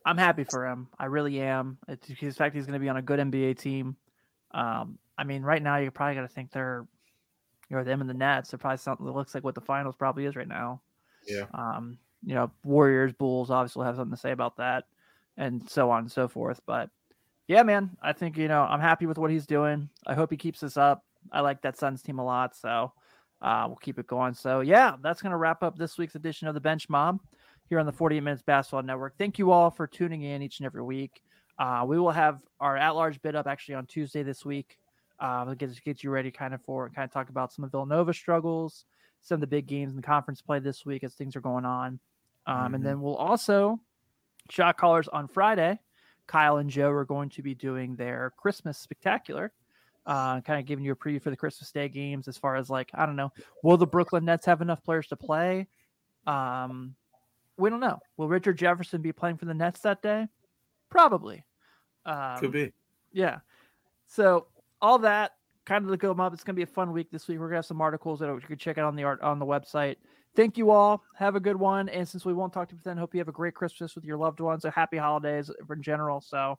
[0.04, 0.88] I'm happy for him.
[0.98, 1.78] I really am.
[1.88, 3.96] It's the fact he's going to be on a good NBA team.
[4.52, 6.86] Um, I mean, right now you probably got to think they're,
[7.68, 8.50] you know, them and the Nets.
[8.50, 10.80] They're probably something that looks like what the finals probably is right now.
[11.26, 11.46] Yeah.
[11.54, 14.84] Um, you know, Warriors, Bulls obviously have something to say about that,
[15.36, 16.60] and so on and so forth.
[16.66, 16.90] But
[17.48, 19.88] yeah, man, I think you know I'm happy with what he's doing.
[20.06, 21.04] I hope he keeps this up.
[21.32, 22.92] I like that Suns team a lot, so
[23.42, 24.34] uh, we'll keep it going.
[24.34, 27.20] So, yeah, that's going to wrap up this week's edition of the Bench Mob
[27.68, 29.16] here on the 48 Minutes Basketball Network.
[29.18, 31.20] Thank you all for tuning in each and every week.
[31.58, 34.78] Uh, we will have our at large bid up actually on Tuesday this week.
[35.18, 37.70] Uh, we'll get, get you ready kind of for kind of talk about some of
[37.70, 38.84] Villanova struggles,
[39.22, 41.64] some of the big games in the conference play this week as things are going
[41.64, 41.98] on.
[42.46, 42.74] Um, mm-hmm.
[42.74, 43.80] And then we'll also
[44.50, 45.78] shot callers on Friday.
[46.26, 49.52] Kyle and Joe are going to be doing their Christmas spectacular
[50.06, 52.70] uh, kind of giving you a preview for the Christmas Day games as far as
[52.70, 53.32] like, I don't know,
[53.62, 55.66] will the Brooklyn Nets have enough players to play?
[56.26, 56.94] Um,
[57.58, 57.98] we don't know.
[58.16, 60.28] Will Richard Jefferson be playing for the Nets that day?
[60.90, 61.44] Probably.
[62.04, 62.72] Um, Could be.
[63.12, 63.38] Yeah.
[64.06, 64.46] So
[64.80, 65.32] all that
[65.64, 66.32] kind of to go up.
[66.32, 67.38] It's going to be a fun week this week.
[67.38, 69.40] We're going to have some articles that you can check out on the art on
[69.40, 69.96] the website.
[70.36, 71.02] Thank you all.
[71.14, 71.88] Have a good one.
[71.88, 74.04] And since we won't talk to you then, hope you have a great Christmas with
[74.04, 74.66] your loved ones.
[74.66, 76.20] A happy holidays in general.
[76.20, 76.58] So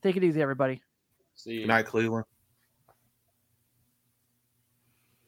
[0.00, 0.80] take it easy, everybody.
[1.34, 1.60] See you.
[1.62, 2.24] Good night, Cleveland.